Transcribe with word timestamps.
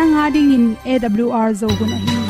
nanga 0.00 0.26
dingin 0.34 0.66
awr 0.92 1.48
zo 1.60 1.68
gun 1.78 1.90
ahi 1.96 2.29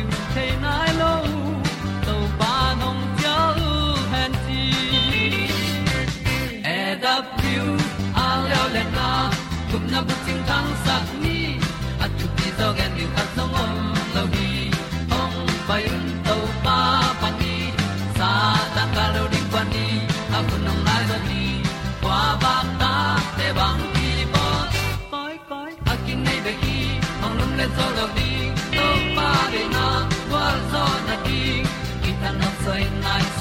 na 0.00 0.18
te 0.34 0.46
nai 0.64 0.90
lo 1.00 1.12
to 2.06 2.14
pa 2.38 2.54
nong 2.80 3.02
pia 3.16 3.36
u 3.68 3.72
han 4.12 4.32
ti 4.44 4.62
e 6.76 6.78
da 7.02 7.14
pru 7.36 7.66
a 8.24 8.26
leo 8.44 8.64
le 8.74 8.84
na 8.96 9.08
gup 9.70 9.84
na 9.92 10.00
bu 10.06 10.14
ting 10.24 10.42
tang 10.48 10.70
sat 10.84 11.04
ni 11.22 11.38
at 12.04 12.10
tu 12.18 12.26
ti 12.36 12.48
zo 12.58 12.68
gen 12.78 12.90
ni 12.96 13.04
at 13.20 13.28
song 13.36 13.54
om 13.64 13.74
lo 14.14 14.24
gi 14.34 14.50
ong 15.20 15.36
pai 15.68 15.82
un 15.94 16.04
to 16.26 16.36
pa 16.64 16.78
pa 17.20 17.28
ni 17.40 17.54
sa 18.18 18.30
ta 18.74 18.84
ka 18.94 19.04
lo 19.14 19.22
ding 19.32 19.48
pa 19.54 19.62
ni. 19.72 19.86
A 20.36 20.38
bu 20.48 20.56
nong 20.66 20.82
lai 20.86 21.02
za 21.10 21.18
ni 21.28 21.42
kwa 22.02 22.20
ba 22.42 22.54
ta 22.80 22.94
te 23.38 23.48
bang 23.58 23.82
ki 23.94 24.10
bo 24.34 24.46
koi 25.12 25.34
koi 25.50 25.72
a 25.92 25.94
kin 26.04 26.18
nei 26.26 26.38
be 26.44 26.52
ki 26.62 26.78
ong 27.24 27.34
lum 27.38 27.52
le 27.60 27.66
zo 27.76 27.88
lo 27.98 28.06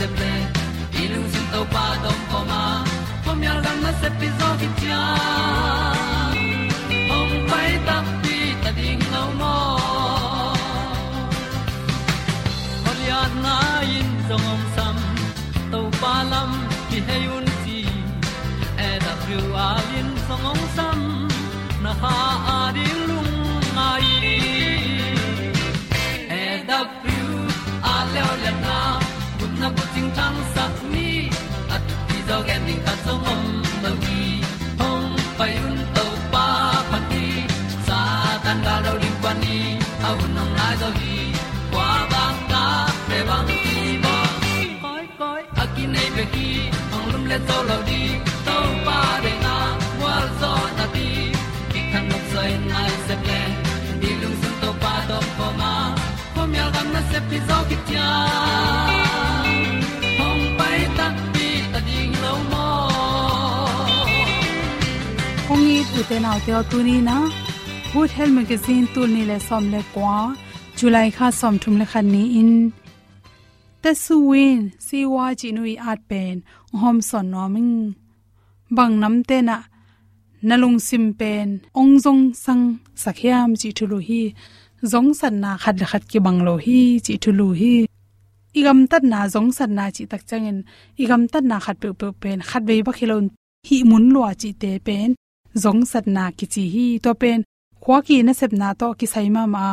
se 0.02 0.08
ple 0.18 0.34
i 1.02 1.08
lung 1.14 1.28
sin 1.34 1.46
to 1.54 1.62
pa 1.74 1.86
dom 2.04 2.20
ko 2.32 2.40
ma 2.50 2.62
pom 3.26 3.44
yal 3.48 3.60
gam 3.66 3.78
na 3.86 3.92
se 4.02 4.10
pi 4.20 4.28
zo 4.40 4.50
ki 4.62 4.70
tia 4.80 5.02
gen 33.06 33.14
ding 33.16 33.22
ta 33.24 33.32
om 33.32 33.64
lo 33.84 33.92
gi 34.04 34.44
hong 34.80 35.16
pai 35.38 35.54
un 35.68 35.78
pa 36.34 36.46
pa 36.92 37.00
ti 37.10 37.26
sa 37.88 38.00
tan 38.44 38.58
ga 38.66 38.76
do 38.86 38.92
ri 39.02 39.12
pa 39.24 39.32
ni 39.42 39.58
au 40.08 40.18
nong 40.36 40.54
lai 40.58 40.76
do 40.82 40.90
gi 41.00 41.18
kwa 41.72 41.90
ba 42.12 42.24
ta 42.52 42.64
pe 43.08 43.18
bang 43.30 43.48
ti 43.64 43.98
ba 44.04 44.16
koi 44.84 45.06
koi 45.20 45.42
a 45.62 45.66
ki 45.76 45.84
nei 45.94 46.10
pe 46.16 46.24
ki 46.34 46.50
ong 46.96 47.08
lum 47.12 47.24
le 47.32 47.38
zo 47.48 47.58
lo 47.70 47.78
di 47.90 48.02
pa 48.86 49.00
de 49.24 49.34
na 49.46 49.56
wa 50.02 50.16
zo 50.40 50.54
na 50.78 50.86
ti 50.96 51.10
ki 51.72 51.80
kan 51.92 52.04
nok 52.10 52.24
sai 52.34 52.52
nai 52.72 52.92
se 53.08 53.16
ple 53.24 53.42
ni 54.02 54.10
lung 54.22 54.38
sun 54.42 54.54
to 54.62 54.70
pa 54.84 54.94
do 55.10 55.18
po 55.38 55.48
ma. 55.60 55.74
Po 56.36 56.42
mi 56.52 56.60
gam 56.74 56.88
na 56.96 57.02
se 57.12 57.20
pi 57.30 57.38
zo 57.48 57.58
ki 57.70 57.78
te 66.10 66.18
nau 66.20 66.38
te 66.46 66.52
tu 66.72 66.78
ni 66.88 66.98
na 67.08 67.16
good 67.94 68.10
health 68.18 68.34
magazine 68.40 68.86
tu 68.94 69.02
ni 69.14 69.22
le 69.30 69.38
som 69.48 69.64
le 69.74 69.82
kwa, 69.94 70.34
july 70.78 71.10
kha 71.18 71.28
som 71.40 71.56
thum 71.62 71.76
le 71.80 71.86
khan 71.92 72.08
ni 72.14 72.24
in 72.40 72.52
ta 73.82 73.92
su 74.04 74.16
win 74.30 74.62
si 74.86 75.00
wa 75.14 75.26
ji 75.40 75.50
nui 75.58 75.74
at 75.92 76.00
pen, 76.10 76.36
hom 76.82 76.98
son 77.10 77.26
no 77.32 77.44
ming, 77.54 77.76
bang 78.76 78.96
nam 79.02 79.16
te 79.30 79.38
na, 79.48 79.58
nalung 80.48 80.80
sim 80.88 81.06
pen, 81.20 81.50
ong 81.80 81.94
jong 82.04 82.24
sang 82.44 82.66
sakhyam 83.04 83.52
chi 83.62 83.70
thulu 83.78 84.00
hi, 84.08 84.24
zong 84.92 85.10
san 85.20 85.36
na 85.44 85.52
khat 85.64 85.76
le 85.82 85.86
khat 85.92 86.04
ki 86.12 86.20
banglo 86.26 86.54
hi 86.66 86.80
chi 87.06 87.14
thulu 87.24 87.48
hi, 87.60 87.76
igam 88.60 88.80
tat 88.92 89.04
na 89.12 89.20
zong 89.34 89.50
san 89.58 89.72
na 89.78 89.86
chi 89.96 90.04
tak 90.12 90.24
changin 90.30 90.60
igam 91.04 91.24
tat 91.32 91.44
na 91.50 91.58
khat 91.66 91.78
pe 91.82 91.90
pe 92.00 92.08
pen, 92.22 92.40
khat 92.50 92.64
ve 92.68 92.76
ba 92.88 92.92
khilon 92.98 93.26
hi 93.68 93.78
mun 93.90 94.06
lo 94.14 94.22
chi 94.42 94.52
te 94.64 94.72
pen 94.88 95.12
zong 95.64 95.82
sat 95.92 96.06
na 96.16 96.26
ki 96.38 96.46
chi 96.54 96.64
hi 96.74 96.86
to 97.04 97.12
pen. 97.22 97.40
Khwa 97.84 97.98
ki 98.06 98.18
na 98.24 98.34
sep 98.40 98.52
na 98.62 98.68
to 98.80 98.88
ki 99.00 99.06
sai 99.14 99.30
ma 99.36 99.44
ma. 99.56 99.66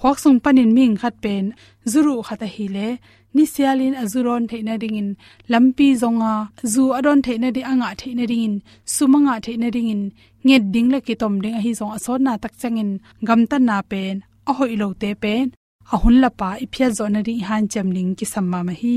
Khwak 0.00 0.18
sung 0.22 0.40
panin 0.44 0.70
ming 0.76 0.96
khat 1.00 1.14
pen. 1.24 1.44
Zuru 1.92 2.14
khata 2.26 2.46
hi 2.54 2.66
le. 2.76 2.88
Ni 3.34 3.44
sialin 3.52 3.94
azuron 4.02 4.44
theina 4.50 4.74
ringin 4.82 5.10
lampi 5.50 5.88
zonga. 6.02 6.34
Zu 6.72 6.82
adon 6.98 7.20
theina 7.26 7.48
di 7.56 7.62
anga 7.70 7.88
theina 8.00 8.24
ringin 8.30 8.54
sumanga 8.94 9.34
theina 9.44 9.68
ringin 9.74 10.02
nge 10.46 10.56
ding 10.72 10.88
la 10.92 10.98
ki 11.06 11.14
tom 11.20 11.34
ding 11.42 11.56
a 11.58 11.60
hi 11.64 11.72
zong 11.78 11.92
asot 11.96 12.20
na 12.26 12.32
tak 12.42 12.54
changin 12.60 12.90
gamta 13.26 13.56
na 13.68 13.76
pen. 13.90 14.16
A 14.50 14.52
hoi 14.58 14.74
lo 14.80 14.88
te 15.00 15.10
pen. 15.22 15.46
A 15.92 15.96
hun 16.02 16.16
la 16.22 16.30
pa 16.40 16.50
i 16.64 16.66
phia 16.72 16.88
zo 16.96 17.04
na 17.14 17.20
ri 17.26 17.34
han 17.48 17.64
cham 17.72 17.88
ling 17.96 18.12
ki 18.18 18.26
samma 18.32 18.58
ma 18.68 18.74
hi. 18.82 18.96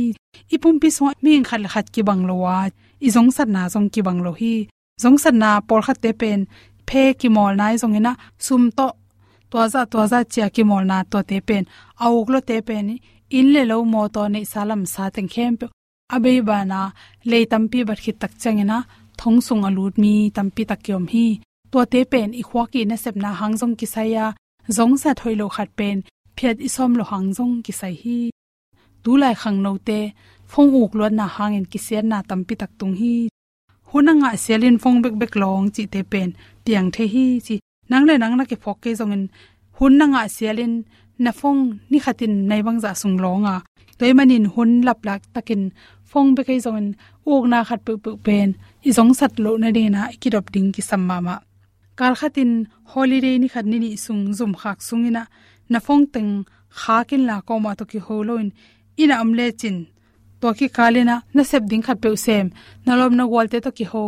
Ipum 0.54 0.76
pi 0.82 0.90
so 0.96 1.04
ming 1.24 1.44
khal 1.50 1.64
khat 1.74 1.88
ki 1.94 2.02
bang 2.08 2.24
lo 2.30 2.36
wa. 2.46 2.58
I 3.06 3.10
zong 3.16 3.30
sat 3.36 3.50
na 3.56 3.62
zong 3.74 3.88
ki 3.94 4.02
bang 4.08 4.20
lo 4.26 4.32
hi 4.40 4.56
zong 5.02 5.18
san 5.24 5.36
na 5.42 5.50
por 5.68 5.82
kha 5.86 5.94
te 6.04 6.12
pen 6.22 6.40
phe 6.88 7.04
ki 7.20 7.28
mol 7.36 7.54
nai 7.60 7.74
zong 7.82 7.98
ina 8.00 8.14
sum 8.46 8.64
to 8.78 8.88
to 9.54 9.68
za 9.74 9.82
to 9.92 10.00
za 10.12 10.20
chia 10.32 10.48
ki 10.56 10.64
mol 10.70 10.84
na 10.92 10.98
to 11.12 11.20
te 11.30 11.38
pen. 11.48 11.64
Au 12.06 12.26
lo 12.34 12.40
te 12.50 12.58
pen 12.68 12.88
in 13.38 13.48
le 13.54 13.62
lo 13.72 13.78
mo 13.94 14.02
to 14.16 14.22
ne 14.34 14.42
salam 14.52 14.82
sa 14.94 15.04
teng 15.16 15.30
khem 15.34 15.54
pe. 15.60 15.66
Abe 16.16 16.32
ba 16.48 16.58
na 16.72 16.80
le 17.32 17.40
tampi 17.52 17.80
bat 17.88 18.00
khit 18.04 18.18
tak 18.22 18.34
changena 18.42 18.78
thong 19.20 19.40
sung 19.48 19.64
alut 19.68 19.94
mi 20.04 20.14
tampi 20.36 20.64
tak 20.70 20.82
yom 20.90 21.06
hi. 21.14 21.26
To 21.72 21.80
te 21.92 22.00
pen 22.12 22.30
i 22.42 22.44
khwa 22.50 22.64
ki 22.72 22.82
na 22.90 22.96
sep 23.04 23.16
na 23.24 23.30
hang 23.40 23.56
zong 23.62 23.76
ki 23.80 23.88
saya 23.96 24.26
zong 24.78 24.96
sa 25.02 25.10
thoi 25.20 25.36
lo 25.42 25.46
khat 25.56 25.70
pen 25.80 25.98
phiat 26.36 26.58
isom 26.68 26.92
lo 27.00 27.04
hang 27.12 27.30
zong 27.38 27.56
ki 27.66 27.74
sai 27.80 27.96
hi. 28.02 28.18
Tu 29.04 29.12
lai 29.22 29.36
khang 29.42 29.60
no 29.66 29.72
te 29.88 30.00
phong 30.52 30.70
uk 30.82 30.92
lo 31.00 31.06
na 31.20 31.26
hangin 31.36 31.66
ki 31.72 31.80
sian 31.86 32.06
na 32.12 32.18
tampi 32.30 32.54
tak 32.62 32.72
tung 32.80 32.96
hi 33.00 33.16
hunanga 33.94 34.32
selin 34.44 34.78
phong 34.84 34.98
bek 35.04 35.16
bek 35.22 35.34
long 35.42 35.66
chi 35.76 35.84
te 35.94 36.02
pen 36.12 36.30
piang 36.66 36.90
the 36.96 37.04
hi 37.14 37.26
chi 37.46 37.56
nang 37.90 38.06
le 38.08 38.14
nang 38.18 38.36
na 38.38 38.44
ke 38.50 38.56
phok 38.64 38.78
ke 38.84 38.92
zongin 39.00 39.24
hunanga 39.78 40.22
selin 40.36 40.74
na 41.24 41.32
phong 41.40 41.62
ni 41.90 41.98
khatin 42.04 42.34
nei 42.50 42.62
bang 42.66 42.80
za 42.84 42.90
dạ 42.90 43.00
sung 43.02 43.18
longa 43.24 43.56
toy 44.00 44.12
manin 44.18 44.46
hun 44.54 44.72
lap 44.88 45.00
lak 45.08 45.22
takin 45.34 45.64
phong 46.10 46.30
be 46.36 46.42
kai 46.48 46.60
zongin 46.66 46.90
uk 47.32 47.44
na 47.52 47.60
khat 47.68 47.80
pu 47.86 47.94
pu 48.04 48.12
pen 48.26 48.50
i 48.88 48.90
zong 48.98 49.12
sat 49.20 49.34
lo 49.44 49.52
na 49.62 49.70
ding 49.76 49.92
na 49.96 50.02
ki 50.22 50.30
dop 50.34 50.46
ding 50.54 50.70
ki 50.76 50.82
samma 50.90 51.18
ma 51.28 51.36
kal 52.00 52.14
khatin 52.20 52.52
holiday 52.92 53.36
ni 53.42 53.48
khat 53.54 53.66
ni 53.72 53.78
ni 53.84 53.90
sung 54.06 54.24
zum 54.38 54.54
khak 54.62 54.78
sungina 54.88 55.24
na 55.72 55.80
phong 55.86 56.04
teng 56.14 56.32
kha 56.80 56.98
kin 57.10 57.24
la 57.30 57.36
ko 57.48 57.54
ma 57.64 57.72
to 57.80 57.84
ki 57.92 58.00
holoin 58.08 58.50
ina 59.02 59.16
amle 59.24 59.46
chin 59.60 59.78
to 60.44 60.52
ki 60.60 60.68
kalena 60.78 61.16
na 61.36 61.42
sep 61.50 61.64
ding 61.72 61.84
khat 61.88 61.98
pe 62.04 62.10
sem 62.26 62.46
nalom 62.86 63.14
na 63.18 63.24
walte 63.34 63.58
to 63.66 63.72
ki 63.78 63.86
ho. 63.92 64.06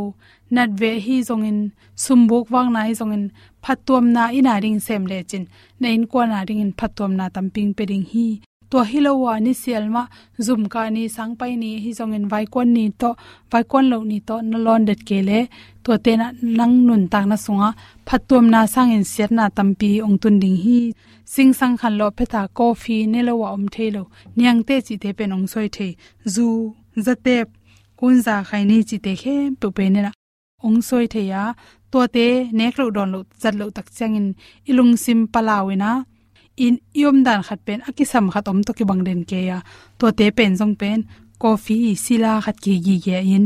Nat 0.56 0.70
ve 0.80 0.92
hi 1.06 1.16
zongin, 1.28 1.60
sumbuk 2.04 2.46
wang 2.54 2.70
nai 2.76 2.92
zongin 3.00 3.24
phatom 3.64 4.04
na 4.16 4.24
ina 4.38 4.54
ring 4.64 4.80
sem 4.88 5.04
le 5.12 5.20
chin. 5.30 5.44
Na 5.80 5.88
in 5.96 6.04
ko 6.12 6.20
na 6.32 6.40
ring 6.48 6.62
in 6.66 6.72
phatom 6.80 7.12
na 7.20 7.26
tamping 7.36 7.72
pe 7.78 7.84
ring 7.92 8.06
hi 8.12 8.28
tua 8.70 8.84
hilowa 8.92 9.34
ni 9.46 9.54
selma 9.64 10.04
zum 10.46 10.62
ka 10.74 10.82
ni 10.96 11.04
sangpai 11.16 11.54
ni 11.62 11.70
hi 11.84 11.92
zongin 12.00 12.26
vai 12.32 12.46
kon 12.54 12.68
ni 12.76 12.86
to 13.02 13.10
vai 13.52 13.64
kon 13.72 13.86
lo 13.92 13.98
ni 14.12 14.18
to 14.28 14.36
na 14.50 14.58
lon 14.66 14.82
det 14.88 15.02
kele 15.08 15.40
to 15.84 15.92
te 16.06 16.12
na 16.22 16.28
nang 16.58 16.76
nun 16.88 17.04
tak 17.14 17.26
na 17.32 17.38
sunga 17.46 17.70
phatom 18.08 18.46
na 18.54 18.60
sang 18.74 18.90
sangin 18.90 19.06
ser 19.14 19.30
na 19.38 19.46
tampi 19.58 19.90
ong 20.06 20.18
tun 20.22 20.36
ding 20.42 20.58
hi 20.64 20.80
sing 21.34 21.52
sang 21.60 21.76
khan 21.80 21.94
lo 22.00 22.08
phetha 22.18 22.42
coffee 22.58 23.04
ne 23.12 23.20
lo 23.28 23.34
wa 23.42 23.48
om 23.58 23.66
thelo 23.76 24.04
nyang 24.38 24.62
te 24.68 24.76
chi 24.86 24.96
te 25.04 25.10
pen 25.18 25.34
ong 25.36 25.48
soi 25.54 25.68
the 25.76 25.88
zu 26.34 26.48
zate 27.06 27.36
kun 28.00 28.16
za 28.26 28.36
khai 28.48 28.64
ni 28.70 28.78
chi 28.90 28.98
te 29.06 29.12
khe 29.22 29.36
pu 29.60 29.68
pe 29.78 29.86
ne 29.94 30.00
na 30.06 30.12
ong 30.68 30.80
soi 30.88 31.06
the 31.14 31.22
ya 31.32 31.44
to 31.92 32.00
te 32.16 32.28
nek 32.58 32.76
lo 32.80 32.86
don 32.96 33.10
lo 33.14 33.20
chat 33.42 33.56
lo 33.60 33.66
tak 33.76 33.88
changin 33.98 34.28
ilung 34.70 34.94
sim 35.04 35.20
palawina 35.34 35.92
in 36.58 36.80
yom 36.94 37.24
dan 37.24 37.44
khat 37.44 37.60
pen, 37.66 37.82
akisam 37.90 38.32
khat 38.34 38.48
om 38.48 38.64
to 38.64 38.74
ki 38.74 38.84
bang 38.90 39.04
den 39.04 39.22
ke 39.30 39.40
ya. 39.50 39.62
To 40.00 40.12
te 40.12 40.32
pen 40.32 40.56
jong 40.60 40.76
pen, 40.76 41.00
coffee, 41.40 41.96
sila 41.96 42.42
khat 42.46 42.58
ki 42.64 42.74
gi 42.86 42.96
ge 43.06 43.18
in. 43.36 43.46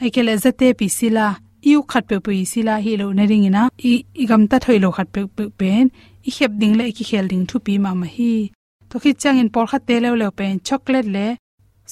Ai 0.00 0.10
ke 0.14 0.22
le 0.22 0.34
zate 0.44 0.68
pi 0.78 0.86
sila, 0.98 1.26
iu 1.70 1.82
khat 1.90 2.04
pe 2.08 2.16
pi 2.26 2.44
sila 2.52 2.74
hi 2.84 2.92
lo 3.00 3.12
na 3.12 3.24
ring 3.30 3.44
ina. 3.48 3.62
I 3.90 3.92
igam 4.22 4.42
ta 4.50 4.56
thoi 4.64 4.78
lo 4.84 4.90
khat 4.96 5.08
pe 5.14 5.20
pe, 5.36 5.44
pen. 5.60 5.90
I 6.28 6.30
khep 6.36 6.52
ding 6.60 6.74
le, 6.78 6.84
ki 6.96 7.04
khel 7.10 7.26
ding 7.28 7.44
thu 7.48 7.56
pi 7.66 7.74
ma 7.84 7.90
ma 8.00 8.06
hi. 8.16 8.34
To 8.90 8.96
khi 9.02 9.12
chang 9.22 9.38
in 9.42 9.50
por 9.54 9.66
khat 9.70 9.82
te 9.88 10.00
le 10.00 10.10
le 10.20 10.28
pen, 10.38 10.60
chocolate 10.66 11.08
le, 11.14 11.26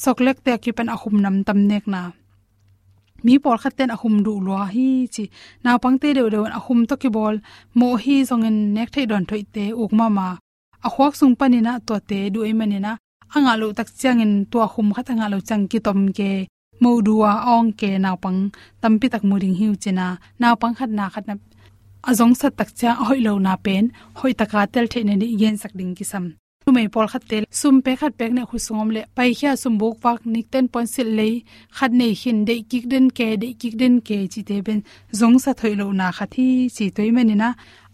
chocolate 0.02 0.40
te 0.44 0.52
ki 0.62 0.70
pen 0.76 0.88
ahum 0.94 1.16
nam 1.24 1.36
tam 1.46 1.58
nek 1.70 1.84
na. 1.94 2.02
Mi 3.24 3.38
por 3.38 3.58
khat 3.62 3.76
ten 3.76 3.90
ahum 3.96 4.14
du 4.26 4.32
lo 4.46 4.56
hi 4.74 4.88
chi. 5.14 5.24
Na 5.64 5.78
pang 5.82 5.98
te 6.02 6.08
de 6.16 6.22
de 6.34 6.40
ahum 6.58 6.80
to 6.88 6.94
ki 7.02 7.08
bol, 7.16 7.36
mo 7.78 7.88
hi 8.02 8.16
zong 8.28 8.44
en 8.48 8.56
nek 8.74 8.88
thei 8.94 9.06
don 9.10 9.24
thoi 9.28 9.42
te 9.54 9.64
uk 9.82 9.92
ma 9.98 10.08
ma 10.18 10.28
a 10.86 10.88
khwak 10.94 11.14
sung 11.20 11.34
panina 11.40 11.72
to 11.86 11.94
te 12.08 12.18
du 12.34 12.40
emanina 12.50 12.92
anga 13.34 13.54
lo 13.60 13.66
tak 13.78 13.88
changin 14.00 14.32
to 14.50 14.58
khum 14.72 14.88
khat 14.94 15.08
anga 15.12 15.26
lo 15.32 15.38
chang 15.48 15.64
ki 15.70 15.78
tom 15.86 16.00
ke 16.18 16.30
mo 16.80 17.00
duwa 17.00 17.48
ong 17.56 17.72
ke 17.72 17.96
na 17.96 18.10
pang 18.22 18.52
tampi 18.82 19.06
tak 19.08 19.24
muring 19.28 19.56
hiu 19.56 19.72
china 19.82 20.06
na. 20.40 20.48
Pang 20.60 20.74
khat 20.78 20.90
na 20.92 21.08
khat 21.08 21.24
na. 21.28 21.34
Azong 22.04 22.34
sat 22.40 22.52
tak 22.58 22.70
cha 22.78 22.90
hoi 23.06 23.20
lo 23.26 23.32
na 23.46 23.56
pen, 23.64 23.84
hoi 24.20 24.32
taka 24.40 24.66
tel 24.72 24.86
the 24.92 25.00
ne 25.04 25.14
ni 25.16 25.26
yen 25.40 25.56
sak 25.62 25.72
ding 25.78 25.94
ki 25.98 26.04
sam 26.04 26.24
tu 26.68 26.72
mai 26.74 26.88
pol 26.94 27.06
khat 27.12 27.22
tel 27.30 27.44
sum 27.60 27.76
pe 27.84 27.92
khat 28.00 28.12
pek 28.18 28.30
na 28.36 28.42
khu 28.50 28.56
sungom 28.66 28.88
le 28.94 29.02
pai 29.16 29.30
khia 29.38 29.50
sum 29.62 29.74
bok 29.80 29.94
wak 30.04 30.20
nik 30.32 30.46
ten 30.52 30.64
pon 30.72 30.86
sil 30.94 31.08
le 31.18 31.28
khat 31.76 31.90
nei 32.00 32.12
hin 32.20 32.38
de 32.48 32.54
kik 32.70 32.84
den 32.92 33.06
ke 33.18 33.28
de 33.42 33.48
kik 33.60 33.74
den 33.80 33.94
ke 34.06 34.18
chi 34.32 34.40
te 34.48 34.56
ben 34.66 34.80
zong 35.18 35.36
sa 35.44 35.50
thoi 35.60 35.74
lo 35.80 35.86
na 36.00 36.06
khathi 36.16 36.46
chi 36.76 36.84
toi 36.96 37.10
mani 37.16 37.34
na 37.42 37.48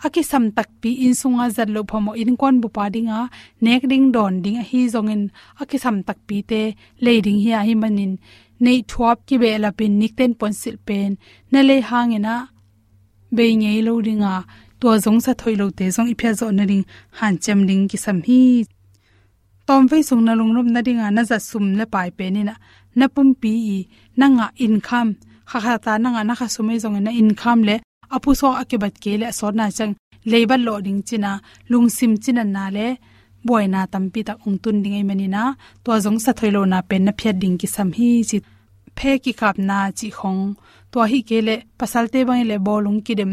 aki 0.04 0.22
sam 0.30 0.44
tak 0.56 0.68
pi 0.80 0.90
in 1.06 1.14
sunga 1.20 1.46
zat 1.56 1.68
lo 1.74 1.80
phomo 1.90 2.12
in 2.22 2.32
kon 2.40 2.56
bu 2.62 2.68
pa 2.76 2.84
dinga 2.94 3.18
nek 3.64 3.82
ding 3.90 4.06
don 4.14 4.34
ding 4.44 4.58
hi 4.70 4.80
zong 4.80 4.92
zongin 4.94 5.22
aki 5.62 5.76
sam 5.84 5.96
tak 6.08 6.18
pi 6.28 6.36
te 6.50 6.62
le 7.04 7.12
ding 7.26 7.40
hi 7.44 7.50
a 7.58 7.60
hi 7.68 7.74
manin. 7.82 8.12
Nei 8.64 8.78
thuap 8.90 9.18
ki 9.26 9.36
be 9.42 9.50
la 9.64 9.70
pin 9.78 9.92
nik 10.00 10.12
ten 10.18 10.32
pon 10.40 10.52
sil 10.60 10.76
pen. 10.86 11.10
Na 11.52 11.58
le 11.68 11.76
hangena 11.88 12.34
be 13.36 13.44
ngei 13.60 13.80
lo 13.86 13.92
dinga 14.06 14.34
to 14.82 14.88
zong 15.04 15.20
sa 15.24 15.32
thoi 15.40 15.54
lo 15.60 15.66
te 15.78 15.84
zong 15.94 16.10
ipya 16.12 16.30
zo 16.40 16.46
na 16.58 16.64
ring 16.70 16.84
han 17.18 17.34
chem 17.44 17.60
ding 17.68 17.84
ki 17.90 17.98
sam 18.04 18.18
hi 18.26 18.40
tom 19.66 19.82
ve 19.90 19.98
sung 20.08 20.22
na 20.26 20.32
lung 20.38 20.52
rom 20.56 20.68
na 20.74 20.80
dinga 20.86 21.06
na 21.16 21.22
za 21.30 21.38
sum 21.50 21.66
le 21.78 21.84
pai 21.92 22.08
pe 22.18 22.24
ni 22.34 22.42
na 22.48 22.54
na 22.98 23.06
pum 23.14 23.28
pi 23.40 23.52
i 23.76 23.78
na 24.18 24.26
nga 24.36 24.46
income 24.64 25.10
kha 25.50 25.58
kha 25.64 25.74
ta 25.84 25.92
na 26.02 26.08
nga 26.14 26.22
na 26.28 26.34
kha 26.40 26.46
sumai 26.54 26.78
zong 26.82 26.98
na 27.06 27.10
income 27.22 27.62
le 27.68 27.76
apu 28.14 28.30
so 28.40 28.48
akibat 28.62 28.94
ke 29.02 29.12
le 29.20 29.26
so 29.38 29.46
na 29.58 29.64
chang 29.76 29.94
labor 30.30 30.60
lo 30.66 30.74
ding 30.86 31.00
china 31.08 31.30
lung 31.70 31.88
sim 31.96 32.12
china 32.22 32.42
na 32.54 32.64
le 32.76 32.86
boy 33.46 33.64
na 33.74 33.80
tampi 33.92 34.20
tak 34.28 34.38
ong 34.46 34.58
tun 34.62 34.76
ding 34.82 34.96
ai 34.98 35.04
mani 35.08 35.26
na 35.36 35.42
to 35.84 35.90
zong 36.04 36.18
sa 36.24 36.30
thoi 36.38 36.50
lo 36.56 36.60
na 36.72 36.78
pen 36.88 37.02
na 37.06 37.12
phet 37.20 37.36
ding 37.42 37.56
ki 37.60 37.68
sam 37.74 37.88
hi 37.98 38.10
chi 38.28 38.38
phe 38.96 39.10
ki 39.24 39.32
kap 39.40 39.56
na 39.68 39.78
chi 39.98 40.08
khong 40.18 40.42
to 40.92 40.98
hi 41.10 41.18
ke 41.28 41.38
le 41.46 41.54
pasal 41.78 42.04
te 42.12 42.18
bang 42.28 42.42
le 42.50 42.56
bolung 42.66 43.00
ki 43.06 43.14
dem 43.20 43.32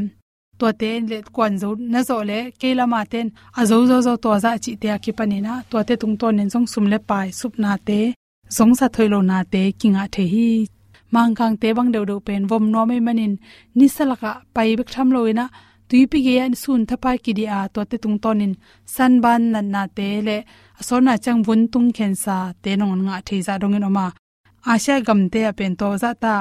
to 0.60 0.68
te 0.82 0.90
le 1.12 1.18
kwan 1.36 1.54
zo 1.62 1.70
na 1.94 2.00
zo 2.10 2.18
le 2.30 2.40
ke 2.60 2.70
la 2.80 2.86
ma 2.94 3.02
ten, 3.12 3.28
a 3.60 3.62
zo 3.70 3.78
zo 3.90 3.98
zo 4.08 4.14
to 4.24 4.32
za 4.44 4.52
chi 4.64 4.72
te 4.82 4.88
ki 5.04 5.12
pani 5.18 5.38
na 5.46 5.54
to 5.72 5.78
te 5.88 5.94
tung 6.02 6.16
ton 6.22 6.34
nen 6.38 6.50
jong 6.54 6.68
sum 6.74 6.86
le 6.94 6.98
pai 7.10 7.28
sup 7.40 7.54
na 7.64 7.72
te, 7.88 8.00
zong 8.58 8.74
sa 8.80 8.86
thoi 8.96 9.08
lo 9.14 9.20
na 9.30 9.38
te 9.54 9.62
kinga 9.80 10.04
the 10.16 10.24
hi. 10.34 10.50
Mang 11.14 11.34
kang 11.38 11.56
te 11.62 11.68
bang 11.78 11.90
deu 11.94 12.06
deu 12.10 12.20
pen 12.28 12.44
vom 12.50 12.66
no 12.74 12.82
me 12.90 12.98
manin, 13.06 13.34
ni 13.78 13.88
salaka 13.96 14.32
pai 14.56 14.70
bek 14.78 14.90
tham 14.94 15.10
loina 15.16 15.46
e 15.48 15.52
tui 15.90 16.06
pi 16.12 16.18
ge 16.26 16.36
an 16.46 16.54
sun 16.64 16.82
thapa 16.90 17.12
ki 17.24 17.32
dia 17.38 17.60
to 17.74 17.82
te 17.90 17.98
tung 18.04 18.18
tonin 18.24 18.54
san 18.94 19.14
ban 19.24 19.42
nan 19.54 19.68
na 19.74 19.84
te 19.98 20.08
le 20.28 20.38
asona 20.80 21.14
chang 21.24 21.42
bun 21.46 21.62
tung 21.74 21.90
khen 21.98 22.14
sa 22.24 22.38
te 22.64 22.72
nong 22.80 22.94
nga 23.06 23.18
thei 23.28 23.42
za 23.48 23.54
dong 23.62 23.76
en 23.78 23.88
oma. 23.90 24.08
Asha 24.72 24.96
gam 25.08 25.22
te 25.34 25.40
a 25.50 25.52
pen 25.60 25.74
to 25.80 25.88
za 26.04 26.12
ta 26.24 26.36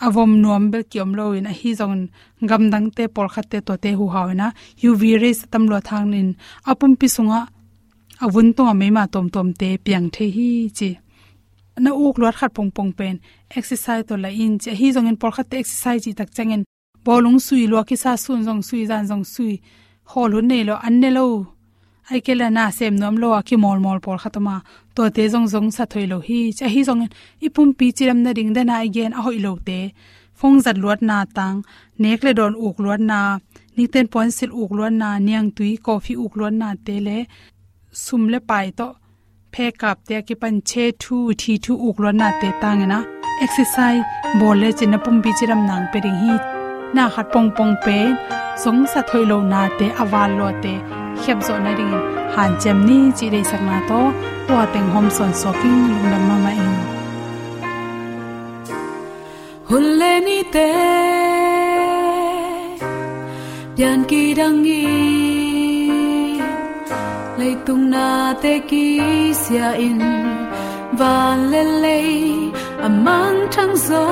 avom 0.00 0.40
nuam 0.42 0.70
bel 0.70 0.84
kiom 0.84 1.14
lo 1.14 1.32
in 1.32 1.46
a 1.46 1.52
hi 1.52 1.74
zong 1.74 2.08
gam 2.48 2.70
dang 2.70 2.90
te 2.90 3.06
por 3.08 3.28
khat 3.28 3.50
te 3.50 3.60
to 3.60 3.76
te 3.76 3.90
hu 3.98 4.08
hawna 4.14 4.52
uv 4.88 5.02
rays 5.22 5.46
tam 5.50 5.66
lo 5.66 5.80
thang 5.80 6.10
nin. 6.10 6.36
Apum 6.66 6.96
pi 6.96 7.06
sunga, 7.06 7.40
avun 8.20 8.54
to 8.56 8.74
me 8.74 8.90
ma 8.90 9.06
tom 9.06 9.30
tom 9.30 9.52
te 9.52 9.78
piang 9.78 10.10
the 10.10 10.24
hi 10.36 10.70
chi. 10.78 10.90
Na 11.78 11.90
uk 11.90 12.18
lot 12.18 12.34
khat 12.34 12.52
pong 12.54 12.70
pong 12.70 12.92
pen. 12.92 13.20
Exercise 13.56 14.04
to 14.08 14.16
la 14.16 14.28
in 14.28 14.58
che 14.58 14.72
hi 14.80 14.92
zong 14.92 15.08
in 15.08 15.16
por 15.16 15.32
khat 15.32 15.50
te 15.50 15.56
exercise 15.58 16.04
chi 16.04 16.12
tak 16.12 16.30
changen 16.36 16.64
bolung 17.04 17.38
sui 17.46 17.66
lo 17.66 17.84
ki 17.84 17.96
sa 17.96 18.16
sun 18.16 18.44
zong 18.46 18.62
sui, 18.68 18.86
zan 18.86 19.06
zong 19.06 19.24
sui. 19.24 19.60
Hol 20.12 20.32
hun 20.34 20.46
nei 20.48 20.64
lo, 20.64 20.74
an 20.86 21.00
ne 21.00 21.10
lo. 21.10 21.26
Ai 22.10 22.20
ke 22.20 22.34
la 22.34 22.48
na 22.50 22.70
sem 22.70 22.94
nom 22.94 23.16
lo 23.16 23.28
ki 23.48 23.56
mol 23.56 23.78
mol 23.80 24.00
por 24.00 24.18
khatama 24.18 24.56
to 24.94 25.02
te 25.16 25.24
zong 25.32 25.48
zong 25.52 25.68
sa 25.76 25.84
thoi 25.92 26.06
lo 26.12 26.18
hi. 26.26 26.40
Cha 26.58 26.66
hi 26.74 26.80
zong 26.88 27.02
i 27.46 27.48
pum 27.54 27.68
pi 27.78 27.86
chiram 27.96 28.18
na 28.24 28.30
ring 28.36 28.52
da 28.56 28.62
ai 28.74 28.88
gen 28.96 29.12
a 29.18 29.20
hoi 29.26 29.38
lo 29.46 29.52
te. 29.68 29.80
Phong 30.38 30.56
zat 30.64 30.76
luat 30.82 31.00
na 31.08 31.18
tang, 31.36 31.56
nek 32.02 32.24
le 32.24 32.32
don 32.38 32.54
uk 32.66 32.76
luat 32.84 33.00
na 33.10 33.20
ning 33.76 33.90
ten 33.92 34.06
pon 34.12 34.30
sil 34.36 34.50
uk 34.60 34.70
luat 34.76 34.94
na, 35.00 35.08
niang 35.26 35.48
tui 35.56 35.72
coffee 35.86 36.20
uk 36.24 36.32
luat 36.38 36.54
na 36.60 36.68
te 36.86 36.94
le. 37.06 37.18
Sum 38.04 38.22
le 38.32 38.38
pai 38.48 38.66
to, 38.78 38.88
phe 39.52 39.66
kap 39.80 39.98
te 40.08 40.16
ki 40.26 40.34
pan 40.42 40.56
che 40.68 40.84
thu, 41.02 41.16
thi 41.40 41.52
thu 41.64 41.72
uk 41.88 41.96
luat 42.02 42.16
na 42.20 42.28
te 42.40 42.48
tang 42.62 42.82
na 42.92 42.98
exercise 43.44 44.02
bol 44.40 44.56
le 44.62 44.68
chin 44.78 44.94
pum 45.04 45.16
bi 45.22 45.30
chiram 45.38 45.60
nang 45.68 45.86
pe 45.92 45.98
ring 46.04 46.20
hi. 46.24 46.36
Na 46.94 47.04
khat 47.14 47.26
pong 47.32 47.50
pong 47.56 47.74
pe 47.84 47.98
song 48.62 48.80
sa 48.92 49.00
thoi 49.08 49.24
lo 49.30 49.38
na 49.52 49.60
te 49.78 49.86
awal 50.02 50.30
lo 50.38 50.48
te 50.62 50.74
khep 51.22 51.38
zo 51.46 51.54
na 51.64 51.70
ring 51.78 51.94
han 52.34 52.50
chem 52.62 52.78
ni 52.88 52.98
chi 53.16 53.26
dei 53.34 53.44
sak 53.50 53.62
na 53.68 53.76
to 53.88 54.00
wa 54.54 54.62
teng 54.72 54.88
hom 54.94 55.06
son 55.16 55.32
soking 55.42 55.80
lung 55.90 56.06
lam 56.12 56.22
ma 56.28 56.36
ma 56.44 56.52
ing 56.64 56.76
hun 59.68 59.84
le 60.00 60.12
ni 60.26 60.38
te, 60.54 60.70
pian 63.76 64.00
ki 64.10 64.22
dang 64.38 64.58
gi 64.66 64.82
lei 67.38 67.54
tung 67.66 67.84
na 67.94 68.08
te 68.42 68.52
ki 68.70 68.86
sia 69.42 69.68
in 69.86 70.00
van 70.98 71.38
le 71.52 71.62
le, 71.84 72.00
amang 72.86 73.38
thang 73.54 73.74
zo 73.86 74.04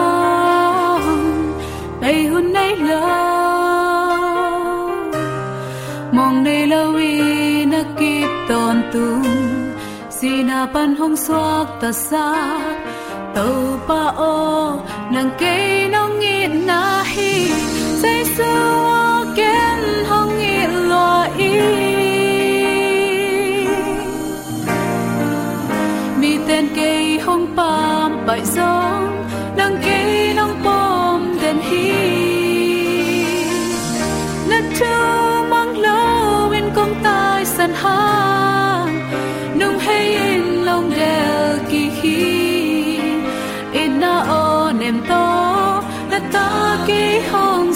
lei 2.03 2.21
hun 2.31 2.47
nay 2.57 2.73
lo. 2.89 3.62
Sina 10.23 10.61
pan 10.73 10.91
hong 10.99 11.17
suak 11.25 11.69
ta 11.81 11.91
sa 12.09 12.27
tàu 13.35 13.57
pa 13.89 14.03
o 14.33 14.37
nang 15.15 15.31
ke 15.41 15.57
nong 15.95 16.15
ngi 16.21 16.39
na 16.69 16.83
hi. 17.13 17.33
Say 18.01 18.21
su 18.35 18.82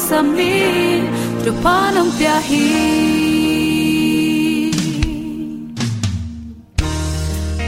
hong 0.06 0.12
sam 0.12 0.26
mi 0.36 1.02
tu 1.44 1.52
pa 1.62 1.76
pia 2.18 2.34
hi 2.48 2.64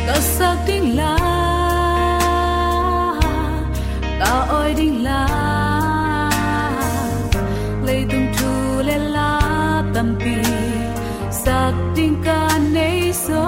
ta 0.06 0.16
la 0.98 1.14
ta 4.20 4.32
oi 4.58 4.70
ding 4.78 4.96
la 5.06 5.22
le 7.86 7.96
tung 8.10 8.28
tu 8.38 8.52
le 8.88 8.96
la 9.16 9.30
tampi 9.94 10.38
sak 11.42 11.74
ting 11.94 12.16
ka 12.26 12.40
nei 12.74 13.12
so. 13.24 13.42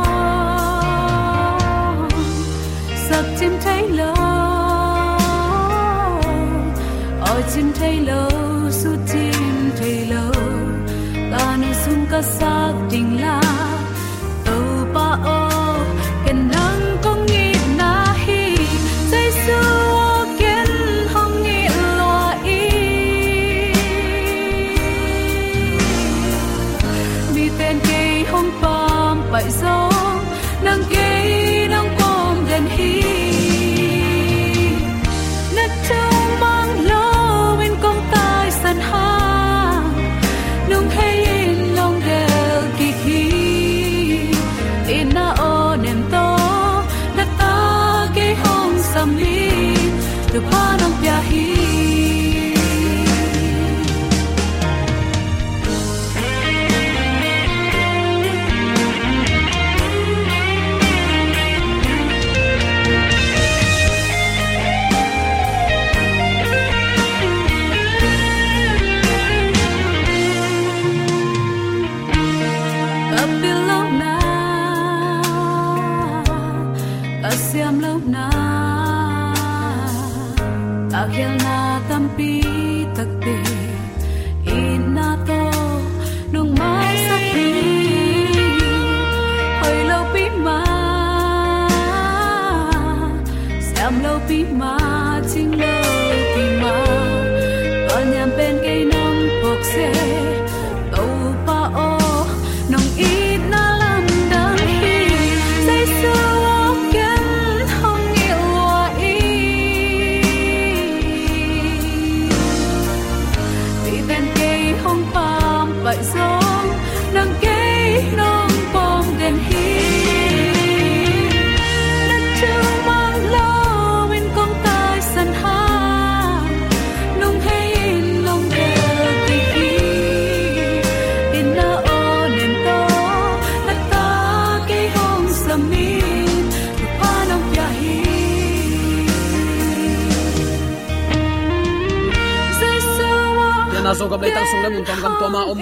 Sak 3.07 3.27
chim 3.39 3.53
thấy 3.65 3.83
lo, 3.99 4.13
oi 7.33 7.43
chim 7.55 7.73
thấy 7.79 7.97
lo 8.09 8.51
ta 11.31 11.57
nơi 11.61 11.75
sung 11.75 11.85
sum 11.85 12.01
ka 12.11 12.21
sa 12.23 12.50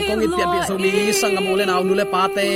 kong 0.08 0.24
it 0.24 0.30
pian 0.36 0.48
pi 0.52 0.58
so 0.68 0.74
mi 0.82 0.90
sangam 1.20 1.46
ule 1.52 1.64
naw 1.70 1.80
nule 1.88 2.04
pate. 2.12 2.48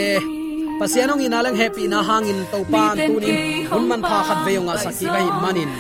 Pasianong 0.81 1.23
inalang 1.27 1.57
happy 1.63 1.85
na 1.93 1.99
hangin 2.09 2.41
to 2.53 2.59
pan 2.73 2.97
tunin 2.97 3.69
un 3.77 3.83
man 3.91 4.01
pha 4.09 4.19
khat 4.29 4.39
ve 4.47 4.53
nga 4.67 4.75
saki 4.85 5.07
ga 5.15 5.21
hin 5.27 5.37
manin. 5.43 5.71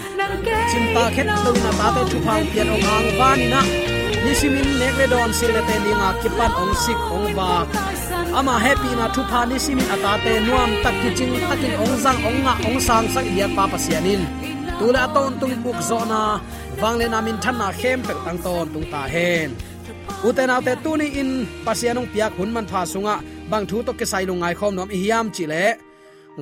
chimpa 0.71 1.05
khet 1.15 1.29
to 1.45 1.51
na 1.65 1.71
ta 1.79 1.89
te 1.97 2.03
thu 2.11 2.19
phang 2.27 2.47
pian 2.53 2.69
ong 2.75 2.87
ang 2.95 3.09
vani 3.19 3.47
na. 3.55 3.61
Nisimin 4.25 4.69
nekle 4.81 5.07
don 5.13 5.31
sile 5.39 5.61
te 5.69 5.75
linga 5.85 6.09
kipan 6.21 6.53
ong 6.63 6.75
sik 6.85 7.01
ong 7.17 7.29
ba. 7.39 7.51
Ama 8.39 8.55
happy 8.67 8.91
na 8.99 9.07
thu 9.15 9.23
pha 9.31 9.41
nisimin 9.51 9.89
atate 9.95 10.33
nuam 10.47 10.71
tak 10.85 10.95
ki 11.03 11.11
ching 11.19 11.35
takin 11.49 11.75
ong 11.83 11.95
zang 12.05 12.21
ong 12.29 12.39
nga 12.45 12.55
ong 12.69 12.79
sang 12.87 13.07
sak 13.15 13.27
dia 13.35 13.47
pa 13.57 13.65
pasianin 13.73 14.23
tula 14.79 15.05
ton 15.15 15.33
tung 15.41 15.57
buk 15.65 15.79
zo 15.89 15.99
na 16.13 16.21
wangle 16.83 17.07
namin 17.15 17.37
than 17.43 17.55
na 17.61 17.69
khem 17.81 17.99
pe 18.07 18.15
tang 18.25 18.39
ton 18.45 18.67
tung 18.73 18.87
ta 18.93 19.03
hen 19.15 19.49
uten 20.27 20.51
autte 20.55 20.75
tuni 20.85 21.07
in 21.21 21.31
pasianung 21.65 22.09
piak 22.13 22.33
hun 22.39 22.51
man 22.55 22.67
pha 22.71 22.81
sunga. 22.93 23.17
Bang 23.51 23.65
thu 23.71 23.77
to 23.87 23.93
ke 23.99 24.05
sai 24.13 24.25
lu 24.29 24.35
ngai 24.41 24.55
khom 24.59 24.73
nom 24.77 24.91
hiam 25.01 25.27
chi 25.35 25.45
le. 25.53 25.65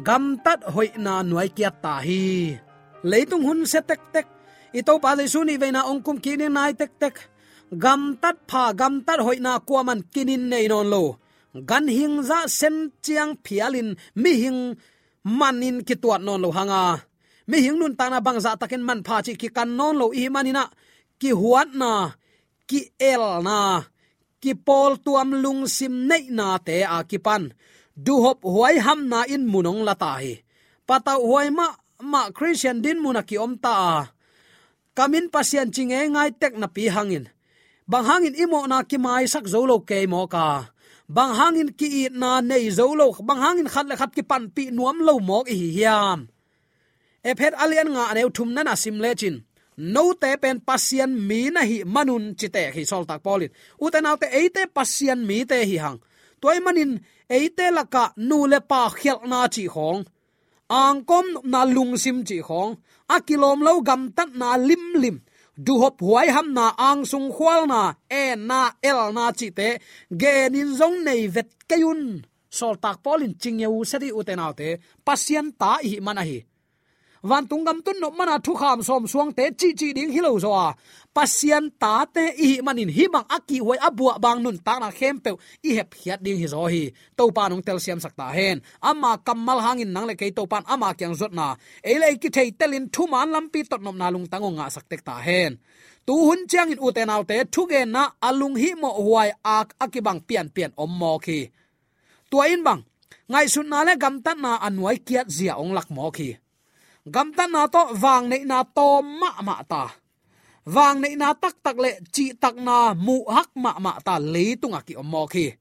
Gam 0.07 0.25
tat 0.45 0.61
hoi 0.75 0.88
na 1.05 1.14
nuai 1.31 1.49
kia 1.57 1.71
ta 1.85 1.95
hi. 2.07 2.23
Leitung 3.11 3.45
hun 3.49 3.61
se 3.73 3.81
tek 3.88 4.02
tek. 4.14 4.26
I 4.79 4.81
to 4.87 4.93
pa 5.02 5.11
jaisu 5.19 5.40
ni 5.45 5.55
veina 5.62 5.81
ongkum 5.90 6.17
kum 6.25 6.43
nai 6.57 6.73
tek 6.81 6.93
tek. 7.02 7.17
Gam 7.85 8.00
tat 8.23 8.37
pha, 8.50 8.62
gam 8.81 8.95
tat 9.07 9.21
hoi 9.26 9.38
na 9.47 9.52
kwaman 9.69 10.00
kinin 10.12 10.45
nei 10.50 10.67
non 10.73 10.87
lo. 10.95 11.02
Gan 11.71 11.87
hing 11.97 12.17
za 12.29 12.38
sen 12.59 12.76
chiang 13.05 13.33
phialin, 13.45 13.88
mi 14.23 14.33
hing 14.43 14.61
manin 15.38 15.76
ki 15.87 15.95
tuat 16.02 16.21
non 16.26 16.43
lo 16.45 16.49
hanga. 16.57 16.83
Mi 17.50 17.59
hing 17.64 17.79
nun 17.81 17.95
ta 17.99 18.05
na 18.09 18.19
bang 18.26 18.40
za 18.45 18.50
takin 18.61 18.83
man 18.88 19.00
pha 19.07 19.17
chi 19.26 19.33
ki 19.40 19.49
kan 19.57 19.71
non 19.79 19.95
lo 20.00 20.07
i 20.21 20.23
manina. 20.35 20.64
Ki 21.21 21.31
huat 21.40 21.69
na 21.81 21.90
ki 22.70 22.80
el 23.12 23.24
na, 23.42 23.58
ki 24.42 24.52
pol 24.66 24.92
tuam 25.04 25.34
lung 25.42 25.66
sim 25.76 26.06
nei 26.06 26.30
na 26.30 26.46
te 26.66 26.76
a 26.86 27.02
ki 27.10 27.18
pan. 27.26 27.50
Du 28.04 28.14
hop 28.24 28.46
huai 28.46 28.78
ham 28.86 29.10
na 29.10 29.26
in 29.34 29.44
munong 29.52 29.82
lata 29.88 30.12
hi 30.22 30.34
pata 30.90 31.14
huai 31.22 31.54
ma 31.54 31.70
ma 32.02 32.34
christian 32.34 32.82
din 32.82 32.98
muna 32.98 33.22
ki 33.22 33.36
om 33.38 33.54
ta 33.64 33.74
kamin 34.96 35.30
pasian 35.30 35.70
chinge 35.74 36.00
ngai 36.14 36.30
tek 36.40 36.54
na 36.58 36.66
pi 36.74 36.90
hangin. 36.94 37.24
Bang 37.90 38.06
hangin 38.10 38.34
imo 38.34 38.60
na 38.70 38.82
ki 38.90 38.98
mai 38.98 39.26
sak 39.30 39.46
zolo 39.52 39.76
ke 39.88 40.02
mo 40.12 40.26
ka. 40.34 40.46
Bang 41.16 41.32
hangin 41.38 41.70
ki 41.78 41.86
i 42.00 42.02
na 42.10 42.30
nei 42.50 42.66
zolo 42.78 43.06
bang 43.28 43.40
hangin 43.44 43.68
khat 43.72 43.86
le 43.90 43.94
khat 44.00 44.10
ki 44.16 44.22
pan 44.30 44.44
pi 44.54 44.64
nuam 44.76 44.98
lo 45.06 45.14
mok 45.28 45.46
hi 45.46 45.68
hiam. 45.76 46.18
E 47.28 47.30
phet 47.38 47.54
alian 47.62 47.88
nga 47.94 48.02
aneu 48.10 48.30
thum 48.36 48.50
na 48.54 48.62
na 48.66 48.74
sim 48.82 48.96
le 49.02 49.10
chin 49.20 49.36
no 49.80 50.04
te 50.22 50.37
pen 50.42 50.60
pasien 50.68 51.12
mi 51.28 51.40
na 51.54 51.62
hi 51.70 51.78
manun 51.94 52.25
chite 52.38 52.62
hi 52.76 52.84
sol 52.90 53.04
tak 53.08 53.22
polit 53.26 53.52
uten 53.84 54.08
autte 54.10 54.28
eite 54.40 54.62
pasien 54.76 55.20
mi 55.28 55.38
te 55.50 55.58
hi 55.64 55.76
hang. 55.84 56.00
Toy 56.40 56.58
manin, 56.64 56.92
eite 57.37 57.66
laka 57.76 58.04
nu 58.28 58.38
le 58.52 58.60
pa 58.70 58.80
khel 58.99 59.18
na 59.30 59.40
chi 59.54 59.64
hong. 59.75 60.00
Ang 60.80 61.00
kom 61.10 61.26
na 61.52 61.60
lung 61.75 61.94
sim 62.02 62.18
chi 62.28 62.38
hong. 62.49 62.72
A 63.14 63.16
kilom 63.26 63.60
lo 63.66 63.72
gam 63.88 64.02
tat 64.16 64.30
na 64.40 64.49
lim 64.68 64.84
lim. 65.02 65.16
Du 65.64 65.75
hop 65.82 65.96
huai 66.00 66.28
ham 66.34 66.49
na 66.56 66.66
ang 66.88 67.02
sung 67.10 67.28
khwal 67.37 67.62
na 67.72 67.82
e 68.20 68.25
na 68.49 68.60
el 68.88 69.00
na 69.16 69.25
chi 69.38 69.49
te. 69.58 69.68
Ge 70.20 70.34
nin 70.52 70.70
zong 70.78 70.96
nei 71.06 71.22
vet 71.34 71.50
kayun. 71.70 72.02
Sol 72.58 72.76
tak 72.82 72.96
polin 73.04 73.34
chingeu 73.40 73.84
sari 73.90 74.08
uten 74.18 74.42
autte 74.46 74.68
pasian 75.06 75.46
ta 75.60 75.72
hi 75.88 75.96
manahi 76.06 76.38
van 77.22 77.46
tung 77.46 77.64
gam 77.64 77.82
tun 77.84 77.96
no 78.00 78.10
mana 78.10 78.38
thu 78.44 78.54
kham 78.54 78.82
som 78.82 79.06
suang 79.12 79.30
te 79.32 79.44
chi 79.60 79.68
chi 79.78 79.92
ding 79.96 80.10
hilo 80.14 80.38
zo 80.44 80.50
à. 80.52 80.68
a 80.68 80.76
pasian 81.14 81.64
ta 81.82 82.04
te 82.14 82.24
i 82.46 82.48
manin 82.66 82.90
hi 82.96 83.04
bang 83.14 83.26
aki 83.36 83.58
hoi 83.66 83.78
abua 83.88 84.14
bang 84.24 84.38
nun 84.44 84.58
ta 84.66 84.74
na 84.82 84.88
khem 84.98 85.16
pe 85.24 85.30
i 85.68 85.70
hep 85.78 85.90
hiat 86.00 86.20
ding 86.24 86.38
hi 86.40 86.46
zo 86.54 86.62
hi 86.72 86.82
to 87.16 87.24
pa 87.36 87.48
nong 87.50 87.62
tel 87.66 87.78
siam 87.84 88.00
sakta 88.04 88.26
hen 88.36 88.56
ama 88.90 89.10
kamal 89.26 89.58
hangin 89.66 89.90
nang 89.94 90.06
le 90.08 90.14
ke 90.20 90.26
to 90.36 90.42
pan 90.52 90.64
ama 90.72 90.88
kyang 90.98 91.14
zot 91.20 91.32
na 91.38 91.46
e 91.92 91.94
le 92.00 92.08
ki 92.22 92.28
thei 92.36 92.48
telin 92.58 92.86
thu 92.94 93.02
man 93.12 93.28
lampi 93.34 93.60
tot 93.70 93.80
nom 93.84 93.96
na 94.00 94.06
lung 94.14 94.26
tangonga 94.32 94.66
saktek 94.74 95.02
ta 95.08 95.14
hen 95.26 95.52
tu 96.06 96.14
hun 96.26 96.40
chang 96.50 96.70
in 96.72 96.80
uten 96.86 97.12
autte 97.14 97.36
thu 97.54 97.62
ge 97.70 97.80
na 97.94 98.02
alung 98.28 98.56
hi 98.62 98.70
mo 98.82 98.90
huai 99.06 99.30
ak 99.56 99.68
akibang 99.84 100.20
pian 100.28 100.46
pian 100.54 100.70
om 100.82 100.92
mo 101.00 101.12
khi 101.24 101.40
tua 102.30 102.44
in 102.54 102.62
bang 102.66 102.80
ngai 103.30 103.46
sun 103.52 103.66
na 103.72 103.78
le 103.86 103.92
gam 104.02 104.16
tan 104.24 104.38
na 104.44 104.52
anwai 104.66 104.96
kiat 105.06 105.26
zia 105.36 105.52
ong 105.62 105.72
lak 105.76 105.88
mo 105.96 106.06
khi 106.16 106.30
gam 107.04 107.33
ta 107.33 107.47
na 107.47 107.66
to 107.66 107.83
wang 108.02 108.28
nei 108.28 108.45
na 108.45 108.62
to 108.76 109.02
ma 109.02 109.30
ma 109.42 109.62
ta. 109.62 109.88
Wang 110.64 111.00
nei 111.00 111.16
na 111.16 111.33
tak 111.33 111.54
tak 111.64 111.76
le 111.78 111.90
chi 112.12 112.33
tak 112.42 112.54
na 112.57 112.95
mu 112.95 113.25
hak 113.25 113.50
ma 113.57 113.73
ma 113.78 113.92
ta 114.04 114.19
le 114.19 114.45
tunga 114.61 114.78
à, 114.78 114.87
ki 114.87 114.95
om 114.95 115.14
khi 115.33 115.47
à, 115.50 115.57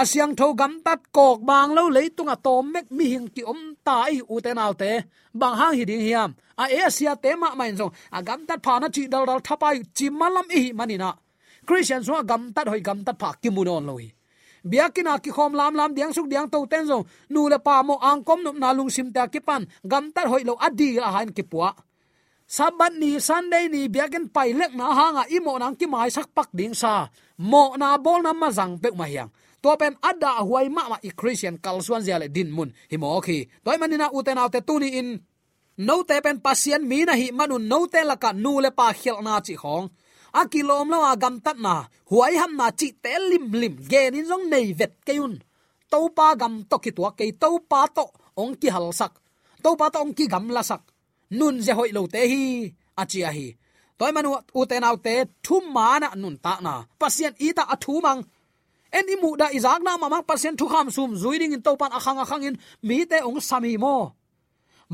asyang 0.00 0.34
tho 0.36 0.52
gam 0.52 0.80
tat 0.84 1.00
kok 1.12 1.38
bang 1.48 1.70
lo 1.76 1.88
le 1.88 2.08
tunga 2.16 2.32
à, 2.32 2.42
to 2.44 2.62
mek 2.62 2.86
mi 2.90 3.04
hing 3.04 3.28
ki 3.34 3.42
om 3.42 3.60
ta 3.84 3.96
i 4.16 4.20
u 4.28 4.40
te 4.40 4.54
nau 4.54 4.72
te 4.72 4.90
bang 5.40 5.54
hang 5.60 5.74
hi 5.78 5.84
ding 5.84 6.00
hiam 6.00 6.30
a 6.56 6.64
e 6.68 6.90
sia 6.90 7.14
te 7.14 7.36
ma 7.36 7.54
main 7.54 7.76
zong 7.76 7.92
a 8.10 8.22
gam 8.22 8.40
tat 8.48 8.58
pha 8.64 8.80
na 8.80 8.88
chi 8.94 9.02
dal 9.12 9.26
dal 9.26 9.40
thapai 9.46 9.76
chi 9.96 10.06
malam 10.10 10.46
i 10.60 10.72
manina 10.72 11.10
christian 11.66 12.02
so 12.04 12.22
gam 12.30 12.52
tat 12.54 12.66
hoi 12.68 12.80
gam 12.80 13.04
tat 13.06 13.16
pha 13.20 13.32
ki 13.42 13.50
munon 13.50 13.84
lo 13.88 13.96
hi 13.96 14.08
biakina 14.70 15.18
ki 15.24 15.30
khom 15.36 15.52
lam 15.58 15.74
lam 15.74 15.90
diang 15.96 16.12
suk 16.12 16.28
diang 16.28 16.48
to 16.52 16.66
ten 16.70 16.84
zo. 16.86 17.08
Nu 17.32 17.48
le 17.48 17.58
pa 17.58 17.82
mo 17.82 17.96
ang 17.98 18.20
kom 18.24 18.44
nup 18.44 18.56
na 18.60 18.76
lung 18.76 18.90
sim 18.92 19.08
ta 19.12 19.26
ki 19.32 19.40
pan. 19.40 19.64
Gam 19.82 20.12
tar 20.14 20.28
hoi 20.28 20.44
lo 20.44 20.54
adi 20.60 21.00
la 21.00 21.10
han 21.16 21.32
ki 21.32 21.42
puwa 21.42 21.72
sabat 22.48 22.96
ni 22.96 23.20
sunday 23.20 23.68
ni 23.68 23.92
biakin 23.92 24.32
pai 24.32 24.56
lek 24.56 24.72
na 24.72 24.88
hanga 24.88 25.28
imo 25.28 25.52
nang 25.60 25.76
ki 25.76 25.84
mai 25.84 26.08
sak 26.08 26.32
pak 26.32 26.48
ding 26.56 26.72
sa. 26.72 27.12
Mo 27.36 27.76
na 27.76 28.00
bol 28.00 28.24
na 28.24 28.32
ma 28.32 28.48
pek 28.50 28.96
ma 28.96 29.04
hiang. 29.04 29.28
To 29.60 29.76
pen 29.76 30.00
ada 30.00 30.40
huai 30.40 30.72
ma 30.72 30.88
ma 30.88 30.98
i 31.04 31.12
christian 31.12 31.60
kalsuan 31.60 32.00
zia 32.00 32.16
le 32.18 32.32
din 32.32 32.48
mun. 32.48 32.72
Hi 32.90 32.96
mo 32.96 33.20
khi. 33.20 33.44
Toy 33.62 33.76
manina 33.76 34.08
uten 34.08 34.40
autte 34.40 34.64
tuni 34.64 34.96
in. 34.96 35.20
No 35.78 36.02
te 36.08 36.16
pen 36.24 36.40
pasien 36.40 36.82
mi 36.88 37.04
na 37.04 37.14
hi 37.14 37.30
manun 37.30 37.68
no 37.68 37.86
te 37.86 38.00
laka 38.02 38.32
nu 38.32 38.58
le 38.64 38.72
pa 38.72 38.96
khel 38.96 39.20
na 39.20 39.44
chi 39.44 39.54
khong 39.54 39.92
akilom 40.40 40.86
kilom 40.86 40.86
lo 40.92 40.98
agam 41.12 41.36
tat 41.44 41.58
na 41.66 41.74
huai 42.10 42.34
ham 42.40 42.52
na 42.58 42.66
chi 42.78 42.88
te 43.02 43.12
lim 43.30 43.46
lim 43.60 43.74
ge 43.90 44.02
nin 44.12 44.28
jong 44.30 44.44
nei 44.52 44.66
vet 44.78 44.94
keun 45.06 45.32
to 45.90 45.98
pa 46.16 46.26
gam 46.40 46.54
to 46.70 46.76
ki 46.84 46.90
tua 46.96 47.10
ke 47.18 47.24
to 47.42 47.50
pa 47.70 47.80
to 47.96 48.04
ong 48.38 48.54
ki 48.54 48.68
hal 48.70 48.94
sak. 48.94 49.12
To 49.64 49.74
pa 49.74 49.90
to 49.90 49.98
ong 50.04 50.14
ki 50.14 50.30
gam 50.30 50.46
la 50.54 50.62
sak. 50.62 50.82
Nun 51.38 51.58
je 51.64 51.72
hoi 51.78 51.90
lo 51.96 52.06
te 52.06 52.22
hi, 52.30 52.70
a 53.00 53.02
chi 53.10 53.20
a 53.28 53.30
hi. 53.36 53.46
Toy 53.98 54.10
manu 54.14 54.30
u 54.58 54.62
te 54.70 54.76
nau 54.80 54.96
te 54.96 55.14
mà 55.74 55.98
na 56.00 56.08
nun 56.14 56.36
ta 56.44 56.54
na. 56.62 56.74
Pasien 57.00 57.34
ita 57.38 57.64
a 57.74 57.76
thu 57.82 58.00
mang. 58.00 58.22
En 58.98 59.04
imu 59.14 59.36
da 59.40 59.46
izak 59.58 59.82
na 59.82 59.98
mamang 59.98 60.24
pasien 60.30 60.54
thu 60.56 60.66
kham 60.72 60.88
sum 60.96 61.10
zuiding 61.22 61.52
in 61.56 61.62
to 61.66 61.76
pan 61.80 61.92
akhang 61.98 62.20
akhang 62.24 62.44
in, 62.48 62.56
mi 62.88 63.04
te 63.10 63.18
ong 63.28 63.40
sami 63.40 63.76
mo. 63.76 63.96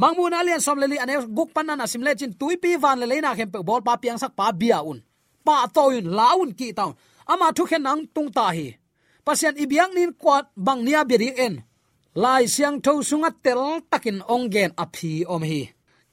Mangmun 0.01 0.35
alian 0.35 0.61
som 0.67 0.79
leli 0.83 0.99
ane, 0.99 1.15
guk 1.37 1.51
pan 1.55 1.67
na 1.67 1.87
sim 1.87 2.03
le 2.03 2.13
chin 2.19 2.33
tuipi 2.41 2.71
van 2.83 2.99
le 2.99 3.17
na 3.21 3.37
khem 3.39 3.51
pe 3.55 3.59
bol 3.69 3.83
pa 3.87 3.95
piang 4.03 4.19
sak 4.19 4.33
pa 4.39 4.51
bia 4.61 4.83
un 4.83 4.99
pa 5.47 5.57
toin 5.77 6.07
laun 6.19 6.51
ki 6.59 6.69
taw 6.79 6.91
ama 7.33 7.53
thu 7.57 7.65
khen 7.71 7.83
nang 7.87 8.03
tung 8.15 8.31
ta 8.37 8.47
hi. 8.57 8.69
Pasian 9.25 9.57
ibiang 9.57 9.93
nin 9.97 10.13
kwat 10.13 10.53
bang 10.57 10.81
nia 10.85 11.01
beri 11.05 11.33
en. 11.47 11.55
Lai 12.15 12.45
siang 12.47 12.77
tho 12.85 12.93
sunga 13.09 13.31
tel 13.45 13.81
takin 13.91 14.19
ongen 14.35 14.71
aphi 14.77 15.25
om 15.35 15.43
hi. 15.43 15.61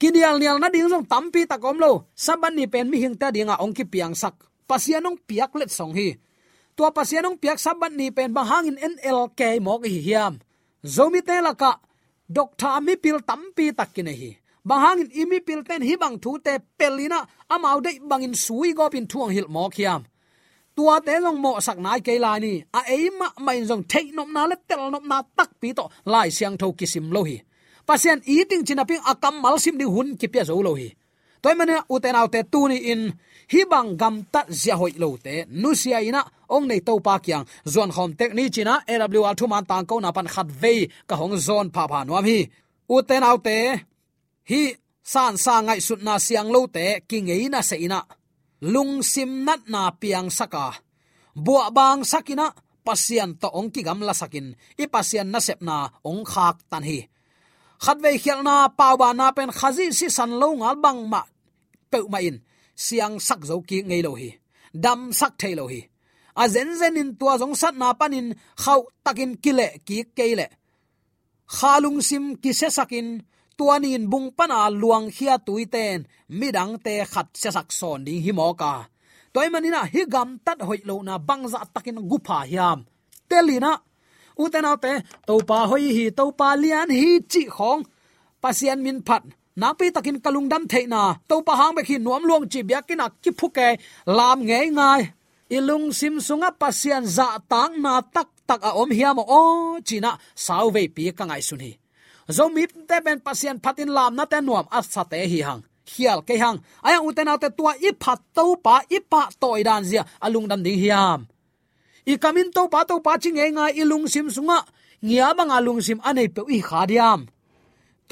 Kidial 0.00 0.40
nial 0.40 0.58
na 0.58 0.68
ding 0.72 0.88
jong 0.90 1.06
tampi 1.06 1.46
takom 1.46 1.78
lo. 1.78 2.10
Saban 2.16 2.56
ni 2.56 2.66
pen 2.66 2.90
mi 2.90 2.98
hing 2.98 3.14
ta 3.20 3.30
dinga 3.30 3.60
ong 3.62 3.74
ki 3.76 3.84
piang 3.92 4.14
sak. 4.16 4.34
Pasianong 4.66 5.20
piak 5.28 5.52
let 5.54 5.70
song 5.70 5.94
hi. 5.94 6.18
Tua 6.74 6.90
pasianong 6.90 7.36
piak 7.38 7.60
saban 7.60 7.94
ni 7.94 8.10
pen 8.10 8.32
bang 8.34 8.48
hangin 8.48 8.78
en 8.80 8.94
el 9.04 9.30
ke 9.38 9.60
mo 9.60 9.78
hi 9.84 10.00
hiam. 10.02 10.40
Zomi 10.82 11.20
te 11.22 11.36
laka 11.38 11.78
dokta 12.26 12.80
mi 12.80 12.96
pil 12.96 13.22
tampi 13.22 13.70
takine 13.70 14.10
hi 14.10 14.41
bangin 14.64 15.08
imi 15.20 15.38
pilten 15.46 15.82
hi 15.82 15.94
bang 16.02 16.16
thu 16.22 16.38
te 16.44 16.58
pelina, 16.78 17.20
amau 17.54 17.80
de 17.84 17.90
bangin 18.10 18.34
sui 18.34 18.72
go 18.72 18.88
pin 18.88 19.06
thuang 19.06 19.30
hil 19.34 19.48
mo 19.48 19.68
khiam 19.68 20.02
tua 20.76 21.00
te 21.00 21.20
long 21.20 21.38
mo 21.40 21.60
sak 21.60 21.78
nai 21.78 22.00
ke 22.00 22.18
lai 22.18 22.40
ni, 22.40 22.52
a 22.72 22.80
eima 22.94 23.28
ma 23.44 23.52
jong 23.68 23.84
thei 23.90 24.06
nom 24.16 24.32
na 24.32 24.46
le 24.50 24.56
tel 24.68 24.90
nom 24.90 25.04
na 25.08 25.22
tak 25.36 25.50
pi 25.60 25.68
to 25.78 25.84
lai 26.12 26.28
siang 26.36 26.56
tho 26.60 26.72
kisim 26.78 27.06
lo 27.14 27.22
hi. 27.28 27.36
Pasien 27.86 28.18
eating 28.24 28.64
chinaping 28.66 29.02
akam 29.10 29.34
mal 29.42 29.58
sim 29.58 29.76
di 29.80 29.84
hun 29.84 30.16
ki 30.20 30.26
pya 30.32 30.44
zo 30.48 30.62
lo 30.62 30.72
hi. 30.80 30.88
Toy 31.42 31.54
mane 31.58 31.76
uten 31.94 32.16
autte 32.20 32.40
tu 32.52 32.60
ni 32.68 32.78
in, 32.92 33.02
hi 33.52 33.60
bang 33.72 33.96
gam 34.00 34.14
ta 34.32 34.40
zia 34.60 34.74
hoi 34.80 34.92
lo 35.02 35.16
te, 35.24 35.34
nu 35.62 35.74
sia 35.74 35.98
ina 36.08 36.22
ong 36.54 36.66
nei 36.70 36.80
to 36.86 36.94
pa 37.06 37.14
kyang 37.24 37.44
zon 37.74 37.90
khom 37.94 38.10
tek 38.18 38.32
ni 38.34 38.44
china 38.54 38.74
awl 38.92 39.34
thu 39.38 39.46
man 39.52 39.64
tang 39.70 39.86
ko 39.88 40.00
na 40.00 40.10
pan 40.16 40.28
khat 40.34 40.48
ve 40.62 40.74
ka 41.08 41.14
hong 41.20 41.36
zon 41.46 41.66
pha 41.74 41.82
pha 41.90 42.04
nuam 42.04 42.24
hi. 42.24 42.38
Uten 42.96 43.22
autte 43.30 43.56
hi 44.50 44.62
san 45.12 45.34
sa 45.44 45.54
ngai 45.66 45.80
sut 45.86 46.00
na 46.06 46.14
siang 46.26 46.50
lo 46.54 46.60
te 46.74 46.84
ki 47.08 47.18
ngei 47.26 47.44
na 47.52 47.60
se 47.68 47.76
ina. 47.86 48.00
Lung 48.72 48.94
sim 49.12 49.30
nat 49.46 49.62
na 49.72 49.82
piang 50.00 50.30
saka. 50.38 50.66
Bua 51.44 51.64
bang 51.76 52.02
sakina 52.10 52.46
pasian 52.86 53.30
to 53.40 53.48
ong 53.58 53.70
ki 53.74 53.80
gam 53.86 54.00
la 54.08 54.14
sakin. 54.20 54.46
I 54.82 54.84
pasian 54.94 55.28
na 55.32 55.40
sep 55.46 55.60
na 55.68 55.76
ong 56.08 56.22
khak 56.32 56.56
tan 56.70 56.84
hi. 56.88 56.98
Khat 57.82 57.98
ve 58.02 58.10
khial 58.22 58.40
na 58.46 58.54
paw 58.78 58.94
ba 59.00 59.08
na 59.18 59.26
pen 59.36 59.50
khazi 59.58 59.86
si 59.98 60.06
san 60.16 60.32
lo 60.40 60.48
ngal 60.60 60.76
bang 60.84 61.00
ma 61.12 61.22
pe 61.90 61.98
ma 62.12 62.18
in. 62.28 62.36
Siang 62.84 63.14
sak 63.26 63.40
zo 63.48 63.56
ki 63.68 63.78
ngei 63.88 64.02
lo 64.06 64.12
hi. 64.20 64.30
Dam 64.84 65.00
sak 65.18 65.32
thei 65.40 65.54
lo 65.58 65.64
hi. 65.72 65.80
A 66.42 66.44
zen 66.54 66.70
zen 66.80 67.00
in 67.00 67.10
tua 67.18 67.34
jong 67.40 67.56
sat 67.60 67.74
na 67.80 67.88
panin 68.00 68.28
khau 68.62 68.80
takin 69.04 69.32
kile 69.42 69.66
ki 69.86 69.98
keile 70.16 70.46
khalung 71.56 72.00
sim 72.08 72.24
ki 72.42 72.52
se 72.60 72.68
sakin 72.76 73.08
tuanin 73.62 74.10
bung 74.10 74.28
pana 74.34 74.66
luang 74.80 75.06
khia 75.14 75.34
tuiten 75.46 75.98
midang 76.38 76.74
te 76.84 76.94
khat 77.12 77.28
se 77.40 77.48
sak 77.56 77.68
son 77.78 78.00
ding 78.06 78.22
hi 78.24 78.32
mo 78.38 78.46
ka. 78.60 78.74
Toy 79.32 79.48
manina 79.52 79.80
hi 79.92 80.02
gam 80.14 80.28
tat 80.46 80.58
hoi 80.66 80.80
lo 80.88 80.94
na 81.06 81.14
bangza 81.28 81.60
takin 81.74 81.98
gupa 82.10 82.38
hiam. 82.50 82.78
Telina 83.30 83.72
utena 84.42 84.72
te 84.84 84.92
to 85.26 85.34
pa 85.48 85.58
hoi 85.70 85.84
hi 85.96 86.04
to 86.18 86.24
pa 86.38 86.48
lian 86.62 86.88
hi 86.98 87.08
chi 87.32 87.42
khong. 87.56 87.82
Pasian 88.42 88.78
min 88.84 88.98
phat, 89.06 89.22
na 89.60 89.68
pi 89.78 89.86
takin 89.94 90.18
kalung 90.24 90.48
dam 90.52 90.62
theina 90.70 91.02
to 91.28 91.36
pa 91.46 91.52
hang 91.60 91.74
be 91.76 91.82
khi 91.88 91.96
nuam 92.04 92.22
luang 92.28 92.44
chi 92.52 92.60
bia 92.68 92.80
kina 92.88 93.06
ki 93.22 93.30
phuke 93.38 93.68
lam 94.16 94.38
nge 94.48 94.60
ngai. 94.78 95.02
Ilung 95.56 95.86
sim 95.98 96.14
sunga 96.26 96.50
pasian 96.60 97.04
za 97.16 97.28
tang 97.52 97.74
na 97.84 97.92
tak 98.14 98.28
tak 98.48 98.60
a 98.68 98.70
om 98.82 98.90
hiam, 98.98 99.18
o 99.38 99.40
china 99.88 100.10
sauve 100.46 100.82
pi 100.94 101.02
ka 101.18 101.24
ngai 101.30 101.42
sun 101.48 101.62
hi 101.66 101.72
zomi 102.28 102.66
te 102.66 103.00
ben 103.04 103.20
pasien 103.20 103.58
phatin 103.62 103.90
lam 103.90 104.14
na 104.14 104.26
te 104.26 104.40
nuam 104.40 104.66
at 104.70 104.84
sa 104.84 105.04
te 105.04 105.16
hi 105.26 105.40
hang. 105.42 105.62
Hial 105.92 106.22
ke 106.22 106.38
hang. 106.38 106.62
Aya 106.82 107.02
uten 107.02 107.28
autte 107.28 107.50
tua 107.56 107.74
i 107.80 107.90
phat 107.98 108.20
to 108.34 108.56
pa, 108.62 108.82
i 108.90 109.00
pa 109.00 109.28
toy 109.40 109.62
dan 109.62 109.84
zia. 109.84 110.04
Alung 110.20 110.48
dam 110.48 110.62
ding 110.62 110.78
hiam 110.78 111.26
i 112.06 112.18
kamin 112.18 112.50
to 112.50 112.66
pa 112.66 112.82
to 112.82 112.98
pa 112.98 113.14
ching 113.14 113.38
e 113.38 113.46
nga 113.54 113.70
ilung 113.70 114.06
sim 114.10 114.26
sunga. 114.30 114.66
Ngia 115.02 115.34
bang 115.34 115.50
alung 115.50 115.82
sim 115.82 115.98
anei 116.02 116.28
pe 116.28 116.42
i 116.50 116.58
khadiam 116.62 117.26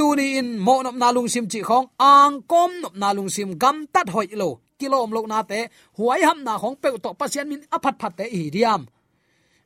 tuni 0.00 0.40
in 0.40 0.48
mo 0.56 0.80
nop 0.80 0.96
na 0.96 1.12
lung 1.12 1.28
sim 1.28 1.44
chi 1.52 1.60
khong, 1.68 1.86
ang 2.00 2.40
kom 2.48 2.72
nop 2.80 2.94
na 2.96 3.12
lung 3.12 3.28
sim 3.28 3.52
gam 3.60 3.76
tat 3.92 4.08
hoi 4.08 4.32
lo. 4.40 4.50
Kilom 4.80 5.12
lo 5.12 5.20
na 5.28 5.44
te, 5.44 5.68
huai 6.00 6.24
ham 6.24 6.40
na 6.46 6.56
khong 6.56 6.76
pe 6.80 6.88
to 7.04 7.10
pasien 7.20 7.46
min 7.50 7.60
aphat 7.76 8.00
phat 8.00 8.12
te 8.18 8.24
hi 8.32 8.48
diam. 8.54 8.88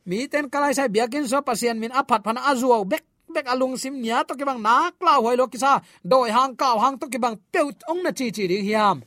Mi 0.09 0.27
ten 0.33 0.51
kalai 0.53 0.75
sai 0.75 0.89
biakin 0.95 1.25
so 1.31 1.39
pasien 1.49 1.79
min 1.79 1.95
aphat 2.01 2.21
phana 2.27 2.41
azuo 2.51 2.83
bek 2.83 3.05
bek 3.35 3.47
alung 3.53 3.77
sim 3.83 3.95
nya 4.05 4.19
to 4.29 4.33
ki 4.39 4.45
bang 4.49 4.61
nak 4.67 4.95
la 5.07 5.15
hoi 5.23 5.37
lo 5.41 5.47
kisa. 5.53 5.73
Doi 6.11 6.31
hang 6.37 6.55
kaw 6.61 6.77
hang 6.83 6.97
to 7.01 7.07
ki 7.13 7.19
bang 7.25 7.37
pe 7.53 7.61
ong 7.91 8.01
na 8.05 8.11
chi 8.19 8.27
chi 8.37 8.45
ding 8.51 8.67
hiam. 8.69 8.99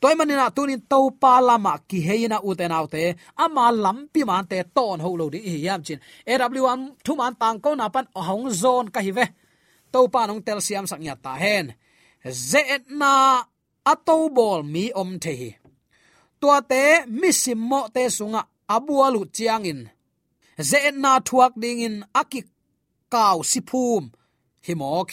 Toy 0.00 0.14
manina 0.18 0.46
tunin 0.56 0.82
to 0.90 0.98
pa 1.22 1.40
lama 1.48 1.72
ki 1.88 1.98
heina 2.08 2.38
uten 2.48 2.72
autte 2.78 3.02
ama 3.44 3.64
lampi 3.84 4.20
man 4.28 4.44
te 4.50 4.58
ton 4.76 5.00
ho 5.04 5.10
lo 5.20 5.26
di 5.34 5.38
hiam 5.40 5.80
chin. 5.86 6.00
Aw1 6.26 6.80
thu 7.04 7.12
man 7.20 7.34
tang 7.40 7.58
ko 7.64 7.70
na 7.74 7.88
pan 7.94 8.06
hong 8.28 8.46
zone 8.62 8.88
ka 8.94 9.00
hi 9.06 9.12
ve. 9.18 9.26
To 9.92 10.08
pa 10.12 10.20
nong 10.26 10.42
tel 10.46 10.60
siam 10.66 10.86
sak 10.90 11.00
nya 11.00 11.14
ta 11.24 11.32
hen. 11.42 11.66
Ze 12.50 12.62
na 13.00 13.12
ato 13.92 14.16
bol 14.36 14.60
mi 14.72 14.84
om 15.00 15.10
the 15.22 15.32
hi. 15.40 15.50
Tua 16.40 16.60
te 16.70 16.82
misim 17.20 17.60
mo 17.70 17.80
te 17.94 18.02
sunga 18.16 18.42
abualu 18.74 19.22
chiang 19.36 19.64
in. 19.72 19.80
Ze 20.68 20.78
na 20.92 21.20
thuak 21.26 21.52
ding 21.62 21.80
in 21.86 21.96
akik 22.20 22.46
kaw 23.12 23.38
siphum 23.50 24.04
hi 24.66 24.72
mo 24.80 25.04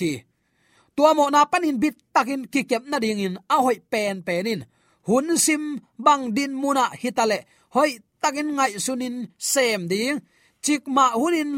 tua 0.96 1.12
mo 1.18 1.26
na 1.34 1.46
panin 1.52 1.78
bit 1.84 1.96
takin 2.16 2.46
ki 2.54 2.62
kep 2.70 2.84
na 2.88 2.98
ding 3.04 3.20
in 3.26 3.36
a 3.50 3.58
hoi 3.66 3.78
pen 3.92 4.22
penin 4.28 4.62
hun 5.08 5.28
sim 5.46 5.64
bang 6.06 6.24
din 6.36 6.54
muna 6.62 6.86
hitale 7.02 7.40
hoi 7.76 7.92
takin 8.24 8.56
ngai 8.56 8.80
sunin 8.86 9.16
sem 9.52 9.82
ding. 9.92 10.18
Chik 10.64 10.88
ma 10.96 11.06
hunin 11.20 11.52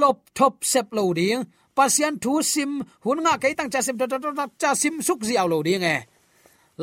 lop 0.00 0.18
thop 0.38 0.54
sep 0.62 0.86
lo 0.96 1.04
ding. 1.18 1.42
Pasian 1.76 2.14
thu 2.22 2.32
sim 2.52 2.70
hun 3.04 3.18
nga 3.24 3.34
kai 3.42 3.54
tang 3.58 3.70
cha 3.72 3.80
sim 3.86 3.96
ta 3.98 4.06
ta 4.06 4.18
cha 4.60 4.70
sim 4.82 4.94
suk 5.06 5.20
ziaw 5.28 5.46
lo 5.52 5.58
ding 5.66 5.84
e. 5.94 5.98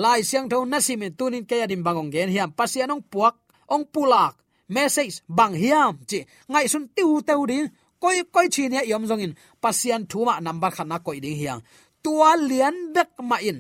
Lai 0.04 0.20
siang 0.30 0.48
tho 0.52 0.58
na 0.66 0.80
sim 0.88 1.02
tunin 1.20 1.46
ke 1.50 1.56
adim 1.66 1.82
bangong 1.88 2.12
gen 2.14 2.30
hiam. 2.34 2.50
Pasian 2.60 2.92
ong 2.94 3.04
puak, 3.12 3.36
ong 3.74 3.86
pulak. 3.94 4.34
Message 4.76 5.16
bang 5.38 5.56
hiam 5.64 5.94
chi. 6.10 6.20
Ngai 6.52 6.66
sun 6.72 6.86
tiu 6.96 7.22
teu 7.28 7.42
ding 7.52 7.68
koi 8.02 8.18
koi 8.34 8.48
chi 8.54 8.64
ne 8.70 8.80
yom 8.92 9.04
zong 9.10 9.24
in. 9.26 9.34
Pasian 9.64 10.02
thuma 10.10 10.34
number 10.46 10.72
khana 10.76 10.98
koi 11.06 11.20
ding 11.24 11.38
hiang. 11.42 11.62
Tua 12.04 12.32
lian 12.50 12.76
bek 12.96 13.10
ma 13.30 13.38
in. 13.50 13.60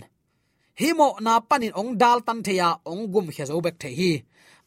Himo 0.79 1.19
na 1.19 1.33
panin 1.49 1.75
ong 1.79 1.91
dal 2.01 2.19
tan 2.27 2.39
theya 2.45 2.69
ong 2.91 3.11
gum 3.11 3.27
khe 3.35 3.43
zo 3.49 3.59
bek 3.65 3.77
the 3.81 3.89
hi. 3.99 4.11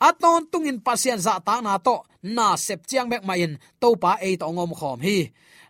Aton 0.08 0.42
tungin 0.50 0.78
pasien 0.87 1.18
za 1.26 1.38
ta 1.46 1.61
na 1.64 1.78
to, 1.78 1.96
na 2.37 2.56
sep 2.56 2.80
chiang 2.88 3.08
bek 3.12 3.22
ma 3.28 3.35
in, 3.44 3.54
to 3.80 3.88
pa 4.02 4.12
e 4.20 4.37
to 4.40 4.46
ngom 4.50 4.72
khom 4.78 5.00
hi. 5.06 5.18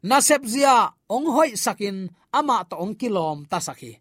Na 0.09 0.17
sep 0.29 0.43
zia, 0.53 0.77
ong 1.15 1.27
hoi 1.37 1.51
sakin 1.65 2.09
ama 2.33 2.65
to 2.71 2.75
ong 2.83 2.95
kilom 3.01 3.39
ta 3.51 3.59
sakhi 3.67 3.93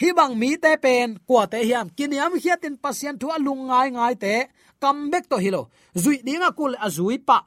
hi. 0.00 0.08
Bang 0.16 0.38
mi 0.40 0.56
te 0.56 0.72
pen 0.84 1.18
kwa 1.26 1.46
te 1.52 1.58
hiam. 1.68 1.86
Kiniam 1.96 2.32
hiatin 2.42 2.76
pasien 2.82 3.18
thu 3.20 3.28
alung 3.36 3.62
ngai 3.68 3.88
ngai 3.96 4.14
te 4.24 4.34
comeback 4.80 5.28
to 5.30 5.36
hilo 5.44 5.62
zui 6.02 6.16
dinga 6.26 6.50
kul 6.58 6.72
azui 6.86 7.18
pa 7.28 7.38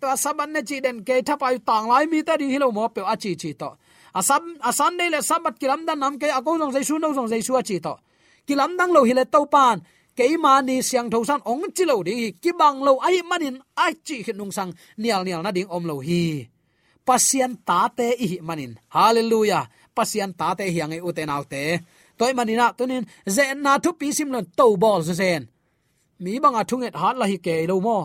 to 0.00 0.06
saban 0.24 0.50
ne 0.54 0.60
chi 0.68 0.76
den 0.84 1.04
ke 1.06 1.14
thapa 1.28 1.46
yu 1.54 1.58
tang 1.68 1.86
lai 1.88 2.04
mi 2.12 2.22
ta 2.22 2.36
di 2.40 2.46
hilo 2.52 2.68
mo 2.76 2.88
pe 2.94 3.00
a 3.12 3.14
chi 3.22 3.32
chi 3.40 3.50
to 3.60 3.70
asam 4.18 4.42
asan 4.68 4.92
nei 4.98 5.10
le 5.14 5.20
sabat 5.28 5.54
kilam 5.60 5.80
dan 5.88 5.98
nam 6.02 6.14
ke 6.20 6.28
ako 6.38 6.50
jong 6.60 6.72
jaisu 6.74 6.94
no 7.02 7.08
jong 7.16 7.28
jaisu 7.32 7.52
chi 7.68 7.76
to 7.86 7.94
kilam 8.46 8.70
dang 8.78 8.90
lo 8.96 9.00
hile 9.08 9.24
to 9.34 9.40
pan 9.54 9.76
ke 10.16 10.24
ma 10.44 10.60
ni 10.68 10.76
siang 10.88 11.08
tho 11.12 11.18
san 11.28 11.40
ong 11.50 11.64
chi 11.76 11.84
lo 11.90 11.96
ding 12.06 12.20
ki 12.42 12.50
bang 12.60 12.78
lo 12.86 12.92
ai 13.06 13.22
manin 13.30 13.56
ai 13.84 13.92
chi 14.06 14.16
hin 14.26 14.36
nung 14.40 14.52
sang, 14.56 14.70
nial 15.02 15.22
nial 15.26 15.42
na 15.42 15.50
ding 15.56 15.70
om 15.76 15.84
lo 15.90 15.96
hi 16.08 16.22
pasien 17.06 17.52
ta 17.68 17.80
te 17.98 18.06
i 18.26 18.28
manin 18.48 18.72
hallelujah. 18.96 19.64
Pasien 19.98 20.30
ta 20.40 20.54
te 20.58 20.64
hiang 20.74 20.92
e 20.96 20.98
uten 21.08 21.30
autte 21.36 21.62
toy 22.18 22.32
manina 22.38 22.66
tunin 22.78 23.04
ze 23.34 23.44
na 23.64 23.72
thu 23.82 23.90
pi 24.00 24.08
sim 24.16 24.28
lon 24.34 24.46
to 24.58 24.66
bol 24.82 25.00
zen 25.02 25.42
mi 26.22 26.32
bang 26.42 26.56
a 26.60 26.62
thunget 26.68 26.94
hat 27.02 27.16
la 27.20 27.26
hi 27.30 27.36
ke 27.46 27.54
lo 27.70 27.76
mo 27.86 27.98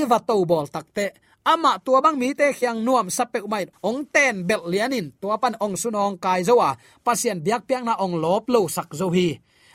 iwa 0.00 0.18
to 0.28 0.44
bol 0.50 0.66
takte 0.74 1.06
ama 1.44 1.78
tua 1.84 2.00
bang 2.04 2.16
mi 2.18 2.34
te 2.34 2.46
khyang 2.58 2.80
nuam 2.86 3.06
sape 3.16 3.38
umai 3.46 3.64
ong 3.88 4.00
ten 4.14 4.46
bel 4.48 4.62
lianin. 4.72 5.06
Tua 5.20 5.36
pan 5.42 5.54
ong 5.64 5.76
sunong 5.76 6.16
kai 6.24 6.40
zowa 6.48 6.70
pasien 7.04 7.38
biak 7.44 7.62
piang 7.68 7.84
na 7.84 7.94
ong 8.04 8.16
lop 8.24 8.44
lo 8.54 8.60
sak 8.68 8.90
zo 8.98 9.08
hi. 9.16 9.28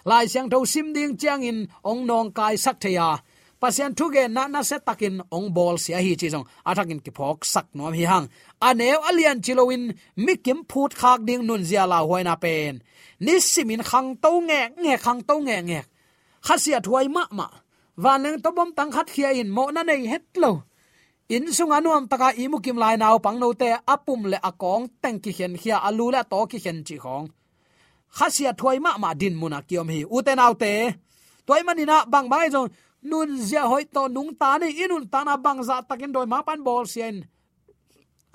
Lai 0.09 0.25
siang 0.31 0.49
tho 0.51 0.65
sim 0.65 0.87
ding 0.95 1.13
chiang 1.19 1.43
in, 1.43 1.67
ong 1.83 2.01
nong 2.09 2.31
kai 2.37 2.55
sak 2.57 2.77
theya 2.81 3.09
pasien 3.61 3.91
thu 3.97 4.05
ge 4.13 4.23
na 4.31 4.47
na 4.47 4.63
se 4.63 4.77
takin, 4.87 5.15
ong 5.35 5.47
bol 5.55 5.75
sia 5.83 5.99
hi 6.05 6.15
chi 6.19 6.27
jong 6.33 6.47
athakin 6.69 7.03
ki 7.05 7.11
phok 7.17 7.39
sak 7.53 7.67
nom 7.75 7.93
hi 7.93 8.05
hang. 8.11 8.27
Aneu 8.67 8.99
alian 9.09 9.39
chilowin 9.43 9.83
mikim 10.25 10.59
phut 10.69 10.91
khak 10.99 11.19
ding 11.27 11.43
nun 11.47 11.63
zia 11.69 11.83
la 11.91 11.99
hoina 12.07 12.35
pen. 12.43 12.81
Ni 13.19 13.35
simin 13.39 13.83
khang 13.89 14.09
to 14.23 14.31
nge 14.47 14.61
nge 14.83 14.95
khang 15.03 15.21
to 15.27 15.35
nge 15.45 15.57
nge 15.69 15.81
khasia 16.47 16.79
thuai 16.85 17.07
ma 17.15 17.23
ma 17.37 17.47
waneng 18.03 18.39
to 18.43 18.49
bom 18.55 18.71
tang 18.77 18.91
khat 18.95 19.07
khia 19.13 19.29
in 19.35 19.49
mo 19.55 19.63
na 19.75 19.83
nei 19.83 20.07
het 20.07 20.25
lo 20.39 20.51
in 21.35 21.51
sung 21.57 21.75
anuam 21.77 22.07
taka 22.11 22.29
imukim 22.43 22.77
lai 22.83 22.95
naw 22.97 23.19
pang 23.25 23.37
no 23.41 23.51
te 23.61 23.69
apum 23.93 24.21
le 24.31 24.37
akong 24.49 24.87
teng 25.01 25.19
ki 25.23 25.31
khen 25.37 25.53
khia 25.61 25.77
alu 25.87 26.05
la 26.15 26.21
to 26.31 26.39
ki 26.51 26.57
khen 26.63 26.79
chi 26.87 26.95
khong. 27.03 27.27
Khasia 28.17 28.51
thoi 28.59 28.77
ma 28.85 28.91
ma 29.03 29.09
din 29.21 29.35
muna 29.41 29.59
kiom 29.67 29.87
hi. 29.93 30.01
Uten 30.15 30.39
autte 30.45 30.71
toy 31.47 31.61
manina 31.67 31.97
bang 32.13 32.27
bai 32.33 32.47
jong 32.53 32.69
nun 33.09 33.29
zia 33.47 33.63
hoi 33.71 33.83
to 33.95 34.01
nung 34.15 34.31
ta 34.39 34.57
ni, 34.61 34.67
inun 34.83 35.05
ta 35.11 35.19
na 35.27 35.33
bang 35.45 35.59
za 35.67 35.75
takin 35.89 36.11
doi 36.15 36.25
ma 36.25 36.39
pan 36.47 36.63
bol 36.67 36.85
sien. 36.93 37.15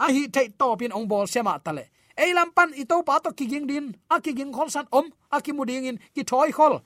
A 0.05 0.07
hi 0.15 0.23
thei 0.35 0.49
to 0.61 0.77
pin 0.81 0.93
ong 0.97 1.07
bol 1.13 1.27
sema 1.27 1.55
tale 1.65 1.85
ei 2.17 2.33
lam 2.33 2.51
pan, 2.57 2.71
i 2.77 2.85
to 2.85 3.03
pa 3.03 3.19
to 3.19 3.31
kiging 3.39 3.67
din, 3.67 3.87
a 4.11 4.21
kiging 4.21 4.53
khol 4.53 4.71
san 4.71 4.87
om, 4.93 5.07
a 5.33 5.41
ki 5.43 5.53
muding 5.53 5.85
in, 5.91 5.99
ki 6.15 6.23
thoi 6.23 6.51
khol 6.53 6.79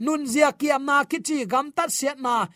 nun 0.00 0.26
zia 0.26 0.52
kiam 0.52 0.84
na 0.84 1.04
kichi 1.04 1.46
gam 1.52 1.66
tat 1.76 1.90
siat 1.90 2.18
na 2.18 2.46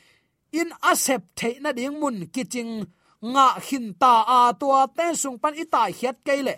in 0.53 0.71
asep 0.91 1.23
the 1.37 1.59
na 1.61 1.73
ding 1.73 2.01
mun 2.01 2.27
kiching 2.35 2.87
nga 3.23 3.47
hin 3.67 3.95
ta 3.99 4.13
a 4.37 4.39
tua 4.61 4.87
te 4.97 5.07
sung 5.23 5.39
pan 5.43 5.55
itai 5.55 5.91
hiat 5.99 6.17
keile 6.27 6.55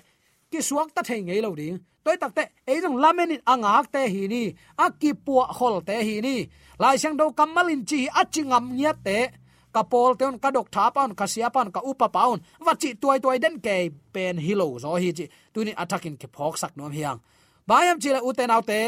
ki 0.50 0.58
suak 0.68 0.88
ta 0.94 1.00
thei 1.08 1.20
ngei 1.22 1.40
lo 1.42 1.50
ding. 1.60 1.78
Toy 2.04 2.16
tak 2.16 2.32
te, 2.36 2.44
ei 2.70 2.80
jong 2.82 2.96
lamen 3.02 3.30
in 3.34 3.42
angak 3.52 3.86
te 3.94 4.00
hi 4.14 4.22
ni. 4.32 4.42
A 4.84 4.86
ki 5.00 5.10
pu 5.24 5.34
hol 5.58 5.76
te 5.88 5.96
hi 6.08 6.16
ni. 6.26 6.36
Lai 6.82 6.96
sang 7.02 7.16
do 7.20 7.24
kamal 7.38 7.68
in 7.74 7.82
chi 7.90 8.00
a 8.20 8.22
chingam 8.32 8.64
nya 8.78 8.92
te. 9.06 9.18
Ka 9.74 9.82
pol 9.90 10.12
teon 10.18 10.36
ka 10.42 10.48
dok 10.56 10.68
tha 10.74 10.84
paun 10.94 11.14
ka 11.18 11.26
sia 11.32 11.48
paun 11.54 11.68
ka 11.74 11.80
upa 11.90 12.08
paun 12.16 12.38
wa 12.66 12.72
chi 12.80 12.88
tuai 13.00 13.18
tuai 13.22 13.38
den 13.44 13.56
ke 13.66 13.76
pen 14.14 14.36
hilo 14.46 14.66
zo 14.82 14.90
hi 15.02 15.10
chi. 15.18 15.26
Tu 15.52 15.64
ni 15.66 15.72
attacking 15.82 16.16
ke 16.20 16.26
phok 16.34 16.54
sak 16.62 16.72
nom 16.76 16.92
hiang. 16.98 17.18
Bayam 17.68 17.96
chi 18.02 18.10
la 18.14 18.20
uten 18.28 18.50
autte 18.56 18.80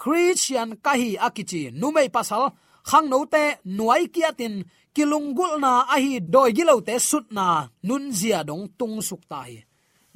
christian 0.00 0.70
kahi 0.84 1.10
akichi, 1.26 1.62
numei 1.80 2.08
pasal, 2.16 2.42
khang 2.88 3.06
no 3.12 3.18
te, 3.32 3.44
nuai 3.76 4.04
kia 4.14 4.30
tin 4.38 4.54
kilungul 4.94 5.52
na 5.64 5.72
ahi, 5.94 6.20
doi 6.34 6.50
gilo 6.56 6.76
te, 6.86 6.94
sut 6.98 7.26
na, 7.36 7.46
nun 7.88 8.04
zia 8.18 8.44
dong, 8.48 8.64
tung 8.78 8.96
suk 9.08 9.22
ta 9.30 9.40
hi. 9.48 9.56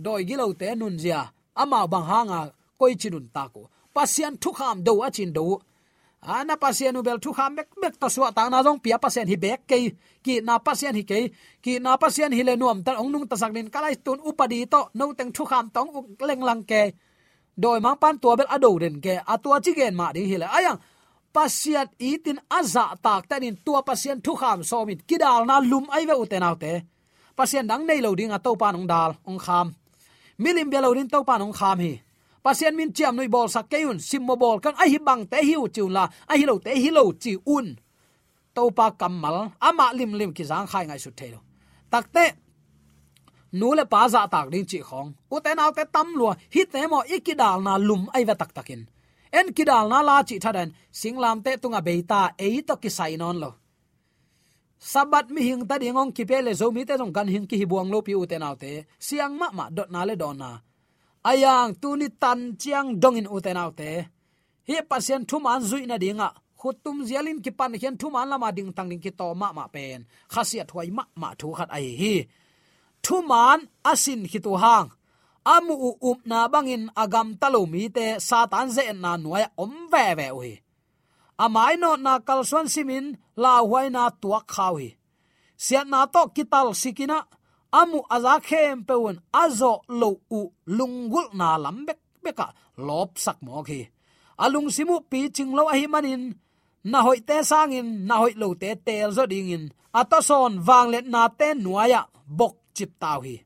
Doi 0.05 0.23
gilo 0.29 0.47
te, 0.61 0.69
nun 0.81 0.95
zia, 1.03 1.21
ama 1.62 1.87
bang 1.93 2.07
hanga 2.12 2.40
koi 2.79 2.95
chinun 3.01 3.27
ta 3.35 3.43
ko. 3.55 3.62
Pasian 3.95 4.35
thu 4.43 4.51
kham 4.59 4.77
do 4.87 4.93
achin 5.07 5.33
do 5.37 5.45
ana 6.23 6.55
à, 6.55 6.57
pasian 6.57 6.97
ubel 6.97 7.05
bel 7.05 7.19
thu 7.19 7.33
kham 7.33 7.55
mek 7.57 7.69
mek 7.83 7.95
ta 8.01 8.09
suwa 8.09 8.31
ta 8.33 8.49
na 8.51 8.62
jong 8.62 8.79
pia 8.85 8.99
pasian 8.99 9.27
hi 9.29 9.37
bek 9.37 9.61
ke 9.71 9.77
ki 10.25 10.40
na 10.40 10.59
pasian 10.59 10.95
hi 10.95 11.03
ke 11.03 11.19
ki 11.62 11.79
na 11.79 11.97
pasian 11.97 12.33
hi 12.33 12.43
le 12.43 12.57
nuam 12.57 12.83
ta 12.83 12.93
ong 13.01 13.11
nung 13.12 13.27
ta 13.31 13.37
sak 13.37 13.53
nin 13.53 13.71
kalai 13.75 13.95
tun 14.05 14.19
upadi 14.29 14.66
to 14.73 14.81
no 14.95 15.12
teng 15.19 15.33
thu 15.33 15.45
kham 15.45 15.71
tong 15.75 15.88
leng 16.29 16.43
lang 16.49 16.62
ke 16.71 16.83
doi 17.57 17.81
mang 17.81 17.97
pan 17.97 18.19
tua 18.19 18.37
bel 18.37 18.47
ado 18.49 18.79
den 18.79 19.01
ke 19.01 19.21
atua 19.27 19.61
chigen 19.61 19.95
ma 19.95 20.13
ding 20.13 20.27
hila 20.27 20.47
le. 20.47 20.53
Ayang 20.59 20.79
pasiat 21.33 21.89
itin 21.99 22.39
aza 22.59 22.85
tak 23.03 23.29
tanin 23.29 23.57
tua 23.65 23.83
pasien 23.83 24.19
thu 24.25 24.35
kham 24.35 24.63
somit 24.63 25.07
kidal 25.09 25.47
na 25.47 25.61
lum 25.61 25.87
ai 25.91 26.07
ve 26.07 26.15
uten 26.23 26.43
autte 26.43 26.73
pasien 27.37 27.67
dang 27.67 27.87
nei 27.87 28.01
lo 28.01 28.15
ding 28.15 28.33
a 28.33 28.39
to 28.39 28.57
pan 28.57 28.77
ong 28.77 28.87
dal, 28.87 29.17
ong 29.25 29.39
kham. 29.39 29.67
Milim 30.39 30.69
be 30.71 30.79
lo 30.81 30.95
din 30.95 31.09
to 31.09 31.25
pan 31.25 31.43
ong 31.43 31.53
kham 31.53 31.79
hi. 31.79 32.01
Pasien 32.43 32.77
min 32.77 32.93
chiam 32.93 33.17
noi 33.17 33.29
bol 33.29 33.49
sak 33.49 33.69
keun 33.73 33.99
sim 34.01 34.23
mo 34.27 34.35
bol 34.37 34.59
kan 34.65 34.75
ai 34.83 34.89
hi 34.93 34.99
bang 34.99 35.23
te 35.31 35.39
hiu 35.49 35.69
chu 35.75 35.89
la 35.89 36.05
ai 36.31 36.39
hi 36.41 36.45
lo 36.45 36.59
te 36.59 36.73
hi 36.83 36.91
lo 36.91 37.13
chi 37.23 37.37
un. 37.57 37.77
To 38.55 38.71
pa 38.71 38.91
kamal 39.01 39.37
ama 39.61 39.87
lim 39.99 40.13
lim 40.19 40.33
ki 40.37 40.45
jang 40.51 40.67
khai 40.67 40.85
ngai 40.87 40.99
su 41.05 41.11
thelo 41.19 41.39
takte 41.93 42.25
nu 43.59 43.69
le 43.79 43.85
pa 43.93 44.09
za 44.13 44.21
tak 44.35 44.47
ding 44.53 44.67
chi 44.71 44.79
khong. 44.89 45.09
U 45.35 45.37
te 45.45 45.51
nau 45.59 45.71
te 45.77 45.83
tam 45.95 46.09
lua 46.19 46.33
hi 46.55 46.63
te 46.73 46.81
mo 46.93 46.99
ikidal 47.17 47.59
na 47.67 47.73
lum 47.89 48.03
ai 48.17 48.25
va 48.29 48.35
tak 48.41 48.53
takin. 48.57 48.83
En 49.39 49.47
kidal 49.57 49.87
na 49.93 49.99
la 50.09 50.17
chi 50.29 50.37
thadan 50.45 50.71
singlam 51.01 51.39
te 51.45 51.51
tunga 51.63 51.81
beita 51.87 52.21
ei 52.45 52.63
to 52.69 52.75
ki 52.83 52.91
sai 52.99 53.17
non 53.23 53.37
lo. 53.43 53.51
Sabat 54.93 55.27
mi 55.35 55.41
hing 55.49 55.65
ta 55.69 55.77
dingong 55.83 56.13
ki 56.17 56.25
pele 56.31 56.53
zo 56.61 56.67
mi 56.77 56.83
te 56.89 56.95
jong 57.01 57.13
kan 57.17 57.29
hing 57.33 57.47
ki 57.51 57.57
hi 57.61 57.67
buang 57.71 57.89
lo 57.93 57.99
pi 58.07 58.13
u 58.21 58.25
te 58.31 58.37
nau 58.43 58.55
te. 58.63 58.73
Siang 59.07 59.35
ma 59.41 59.49
ma 59.59 59.65
dot 59.77 59.89
na 59.95 60.01
le 60.09 60.15
don 60.23 60.37
na. 60.43 60.51
Ayang 61.31 61.73
tuni 61.83 62.09
tan 62.23 62.41
chiang 62.61 62.89
dong 63.03 63.17
in 63.21 63.29
u 63.35 63.39
te 63.45 63.53
nau 63.59 63.71
te. 63.81 63.91
Hi 64.69 64.75
pasien 64.91 65.23
thu 65.29 65.37
man 65.45 65.63
zui 65.71 65.85
na 65.87 65.97
dinga 66.05 66.29
khutum 66.61 66.97
zialin 67.09 67.39
ki 67.45 67.51
pan 67.59 67.73
hian 67.81 67.95
thu 68.01 68.07
man 68.15 68.29
lama 68.31 68.49
ding 68.57 68.73
tang 68.77 68.89
ding 68.91 69.03
ki 69.05 69.13
to 69.21 69.27
ma 69.41 69.49
ma 69.59 69.65
pen. 69.75 70.01
Khasiat 70.33 70.69
huai 70.73 70.89
ma 70.97 71.05
ma 71.21 71.29
thu 71.41 71.49
khat 71.59 71.71
ai 71.77 71.87
hi 72.01 72.15
thu 73.05 73.17
man 73.31 73.61
asin 73.91 74.23
hitu 74.31 74.53
hang. 74.63 74.89
Amu 75.55 75.75
u 75.89 75.91
up 76.11 76.21
na 76.31 76.39
bangin 76.53 76.85
agam 77.03 77.29
talo 77.41 77.61
mi 77.73 77.83
te 77.97 78.07
satan 78.29 78.69
ze 78.75 78.83
na 79.03 79.11
nuai 79.23 79.45
om 79.63 79.73
ve 79.93 80.05
ve 80.19 80.29
ui. 80.41 80.53
Amai 81.45 81.75
no 81.83 81.91
na 82.05 82.13
kalsuan 82.27 82.69
simin 82.75 83.07
la 83.43 83.53
huai 83.69 83.87
na 83.95 84.03
tuak 84.21 84.47
khawi 84.55 84.89
siat 85.61 85.85
na 85.93 86.09
to 86.09 86.33
kital 86.33 86.73
sikina, 86.73 87.19
amu 87.81 88.01
aza 88.15 88.35
khem 88.49 88.79
peun 88.89 89.17
azo 89.43 89.73
lo 90.01 90.11
u 90.39 90.41
lungul 90.77 91.27
na 91.39 91.49
lambek 91.65 92.01
beka 92.25 92.47
lop 92.87 93.11
sak 93.25 93.39
mo 93.45 93.61
khi 93.69 93.81
alung 94.41 94.73
simu 94.73 94.97
pi 95.11 95.29
ching 95.37 95.53
lo 95.53 95.69
hi 95.69 95.85
manin, 95.93 96.23
na 96.91 96.99
hoi 97.05 97.21
te 97.29 97.37
sangin, 97.51 97.89
na 98.09 98.15
hoi 98.25 98.33
lo 98.41 98.49
te 98.57 98.73
tel 98.87 99.11
zo 99.17 99.25
dingin. 99.33 99.65
Atoson 100.01 100.53
wang 100.67 100.89
let 100.93 101.07
na 101.13 101.29
te 101.29 101.49
nuaya 101.65 102.03
bok 102.39 102.55
chip 102.81 102.93
tao 103.03 103.19
hi. 103.27 103.37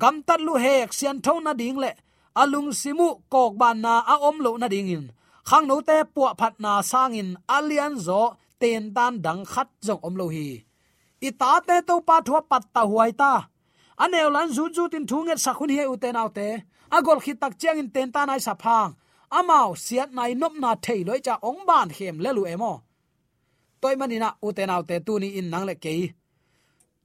Gam 0.00 0.16
tat 0.26 0.40
lu 0.46 0.54
hek 0.64 0.88
sian 0.98 1.16
thon 1.24 1.40
na 1.46 1.52
ding 1.60 1.78
le. 1.84 1.90
Alung 2.40 2.70
simu 2.80 3.08
kok 3.32 3.52
ban 3.60 3.76
na 3.84 3.92
a 4.12 4.14
om 4.28 4.36
lo 4.44 4.50
na 4.60 4.68
ding 4.74 4.90
in. 4.96 5.04
Khang 5.48 5.66
no 5.70 5.76
te 5.88 5.96
pu 6.14 6.22
phat 6.40 6.54
na 6.64 6.72
sang 6.90 7.14
in, 7.20 7.30
alian 7.56 7.94
zo 8.06 8.22
ten 8.60 8.82
dan 8.96 9.14
dang 9.24 9.42
khat 9.52 9.68
jong 9.86 10.02
om 10.06 10.14
lo 10.20 10.26
hi. 10.34 10.48
I 11.28 11.30
ta 11.40 11.50
te 11.68 11.76
to 11.88 11.94
pa 12.08 12.16
thua 12.26 12.40
pat 12.50 12.64
ta 12.74 12.82
huai 12.90 13.12
ta. 13.20 13.32
Aneu 14.02 14.28
lan 14.36 14.48
zu 14.56 14.64
zu 14.76 14.84
tin 14.92 15.04
thu 15.10 15.18
nget 15.26 15.40
sakhun 15.44 15.70
hi 15.76 15.84
u 15.92 15.96
te 16.02 16.08
te. 16.38 16.48
Agol 16.96 17.18
khit 17.24 17.38
tak 17.42 17.52
chiang 17.60 17.78
in 17.82 17.88
ten 17.94 18.08
ta 18.14 18.20
nai 18.28 18.40
sa 18.46 18.54
phang 18.64 18.92
amao 19.38 19.74
siat 19.84 20.10
nai 20.12 20.34
nop 20.34 20.54
na 20.62 20.70
thei 20.84 21.00
loi 21.04 21.20
cha 21.26 21.34
ong 21.48 21.60
ban 21.68 21.88
hem 21.96 22.16
le 22.24 22.30
lu 22.36 22.42
emo. 22.52 22.72
Toy 23.80 23.94
manina 24.00 24.28
u 24.46 24.48
te 24.56 24.64
te 24.88 24.96
tu 25.06 25.18
ni 25.18 25.28
in 25.38 25.50
nang 25.52 25.64
le 25.68 25.74
kei 25.84 26.02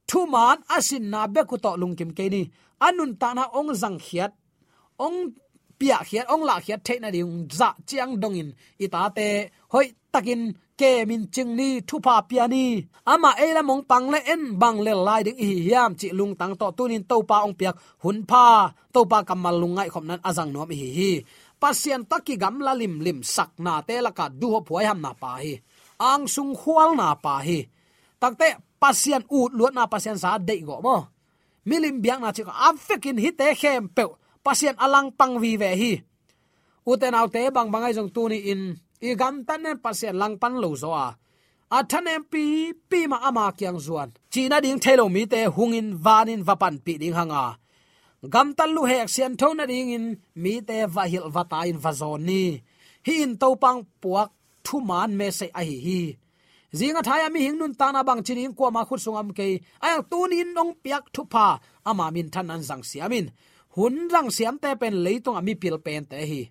thu 0.08 0.20
man 0.34 0.58
asin 0.76 1.04
na 1.12 1.20
be 1.34 1.40
ku 1.50 1.56
to 1.64 1.70
lung 1.80 1.94
kim 1.98 2.10
ke 2.18 2.24
ni. 2.34 2.42
Anun 2.86 3.12
ta 3.20 3.28
na 3.36 3.44
ong 3.58 3.70
zang 3.82 3.98
khiat 4.06 4.32
ong 5.04 5.18
pia 5.78 5.98
khiat 6.08 6.26
ong 6.32 6.44
la 6.48 6.56
khiat 6.64 6.80
the 6.86 6.94
na 7.02 7.08
ding 7.14 7.48
za 7.58 7.68
chiang 7.88 8.12
dongin 8.22 8.48
ita 8.84 9.02
te, 9.16 9.28
hoi 9.72 9.86
takin 10.12 10.42
ke 10.80 10.92
min 11.08 11.22
ching 11.34 11.52
ni, 11.58 11.68
thu 11.88 11.96
pa 12.06 12.14
pia 12.28 12.44
ni. 12.54 12.64
Ama 13.12 13.30
e 13.44 13.46
la 13.56 13.62
mong 13.68 13.82
pang 13.90 14.06
le 14.12 14.18
en, 14.32 14.42
bang 14.60 14.78
le 14.86 14.92
lai 15.06 15.22
ding 15.26 15.38
hi 15.42 15.50
yam 15.70 15.90
chi 16.00 16.08
lung 16.18 16.34
tang 16.40 16.54
to 16.60 16.66
tunin 16.76 17.02
to 17.10 17.16
pa 17.30 17.36
ong 17.46 17.54
piak. 17.58 17.74
Hun 18.02 18.18
pa 18.30 18.44
to 18.94 19.00
pa 19.10 19.18
kamal 19.28 19.56
lungai 19.62 19.88
khom 19.92 20.04
nan 20.10 20.20
azang 20.28 20.50
nom 20.54 20.70
hi 20.80 20.88
hi. 20.98 21.12
Pasien 21.60 22.02
taki 22.10 22.34
gam 22.42 22.56
la 22.66 22.72
lim 22.80 22.94
lim 23.04 23.18
sak 23.34 23.50
na 23.64 23.74
te 23.86 23.94
la 24.04 24.10
ka 24.18 24.26
du 24.40 24.46
ho 24.54 24.60
phoi 24.66 24.84
ham 24.88 24.98
na 25.04 25.12
pa 25.22 25.30
hi. 25.42 25.54
Ang 26.10 26.22
sung 26.34 26.52
khwal 26.60 26.90
na 27.00 27.08
pa 27.24 27.34
hi. 27.46 27.58
Takte 28.22 28.48
pasian 28.82 29.22
u 29.30 29.46
luat 29.56 29.72
na 29.74 29.86
pasian 29.86 30.18
sa 30.18 30.42
dei 30.48 30.60
go 30.66 30.76
mo. 30.86 30.96
Milim 31.68 32.02
biang 32.02 32.20
na 32.22 32.34
chi 32.34 32.42
afekin 32.42 33.18
hi 33.22 33.30
te, 33.38 33.46
khem 33.60 33.86
pe 33.96 34.04
pasian 34.46 34.74
alang 34.84 35.08
pang 35.18 35.34
vi 35.42 35.52
ve 35.62 35.70
hi. 35.80 35.92
Uten 36.90 37.14
autte 37.14 37.42
bang 37.54 37.70
bangai 37.70 37.94
jong 37.96 38.10
tu 38.14 38.22
ni 38.26 38.38
in, 38.52 38.62
i 39.06 39.14
gam 39.20 39.34
tan 39.46 39.62
ne, 39.62 39.72
pasian 39.84 40.18
lang 40.20 40.34
pan 40.42 40.54
lo 40.62 40.70
zo 40.82 40.90
a. 41.06 41.08
A 41.76 41.78
than 41.90 42.10
em 42.14 42.22
pi 42.32 42.44
pi 42.90 43.00
ma 43.10 43.18
ama 43.28 43.46
kyang 43.58 43.80
zuan. 43.86 44.10
China 44.32 44.56
ding 44.64 44.80
thelo 44.84 45.04
mi 45.14 45.22
te 45.32 45.40
hungin 45.56 45.88
vanin 46.04 46.42
vapan 46.48 46.76
pi 46.84 46.92
ding 47.00 47.16
hanga. 47.18 47.44
Gam 48.32 48.48
tan 48.58 48.70
lu 48.74 48.82
hek 48.90 49.08
sian 49.14 49.32
na 49.56 49.64
ding 49.70 49.90
in, 49.96 50.06
mi 50.42 50.60
te 50.68 50.76
va 50.94 51.04
hil 51.12 51.26
va 51.34 51.42
ta 51.50 51.58
in 51.70 51.78
va 51.84 51.92
zon 52.00 52.20
ni. 52.28 52.42
Hi 53.06 53.14
in 53.24 53.32
to 53.40 53.48
pang 53.62 53.80
puak 54.02 54.28
thu 54.64 54.76
man 54.88 55.10
me 55.18 55.26
se 55.38 55.46
a 55.60 55.62
hi 55.68 55.76
hi 55.86 56.00
zinga 56.78 57.02
thaya 57.08 57.28
mi 57.34 57.40
hing 57.44 57.58
nun 57.60 57.74
tana 57.80 58.00
bang 58.08 58.22
chining 58.26 58.54
kwa 58.56 58.68
ma 58.74 58.82
khut 58.88 59.00
sungam 59.04 59.28
ke 59.38 59.46
ay 59.84 59.94
tunin 60.10 60.48
nong 60.56 60.72
piak 60.82 61.04
thu 61.14 61.22
pa 61.32 61.46
ama 61.84 62.06
min 62.14 62.28
than 62.32 62.50
an 62.54 62.60
jang 62.68 62.84
siamin 62.90 63.26
hun 63.76 64.08
rang 64.12 64.28
siam 64.30 64.56
te 64.62 64.70
pen 64.80 64.94
leitong 65.04 65.36
ami 65.40 65.54
pil 65.54 65.78
pen 65.78 66.04
te 66.04 66.18
hi. 66.30 66.42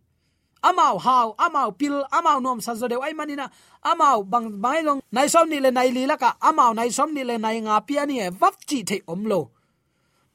Amao 0.64 0.98
hau 1.06 1.34
amao 1.38 1.72
pil, 1.80 1.96
amao 2.12 2.40
nom 2.42 2.62
sa 2.62 2.74
zo 2.74 2.88
deu 2.88 3.02
ai 3.02 3.14
manina 3.14 3.50
amao 3.82 4.24
bang 4.24 4.48
bailong 4.62 5.02
nai 5.12 5.28
som 5.34 5.50
ni 5.50 5.60
le 5.60 5.72
nai 5.72 5.90
li 5.96 6.06
la 6.06 6.16
ka. 6.18 6.38
Amao 6.42 6.74
nai 6.74 6.90
som 6.90 7.14
ni 7.14 7.24
le 7.24 7.38
nai 7.38 7.58
nga 7.62 7.82
pia 7.88 8.06
ni 8.06 8.20
e 8.20 8.30
vap 8.30 8.56
chi 8.70 8.84
the 8.84 9.02
om 9.08 9.26
lo. 9.26 9.50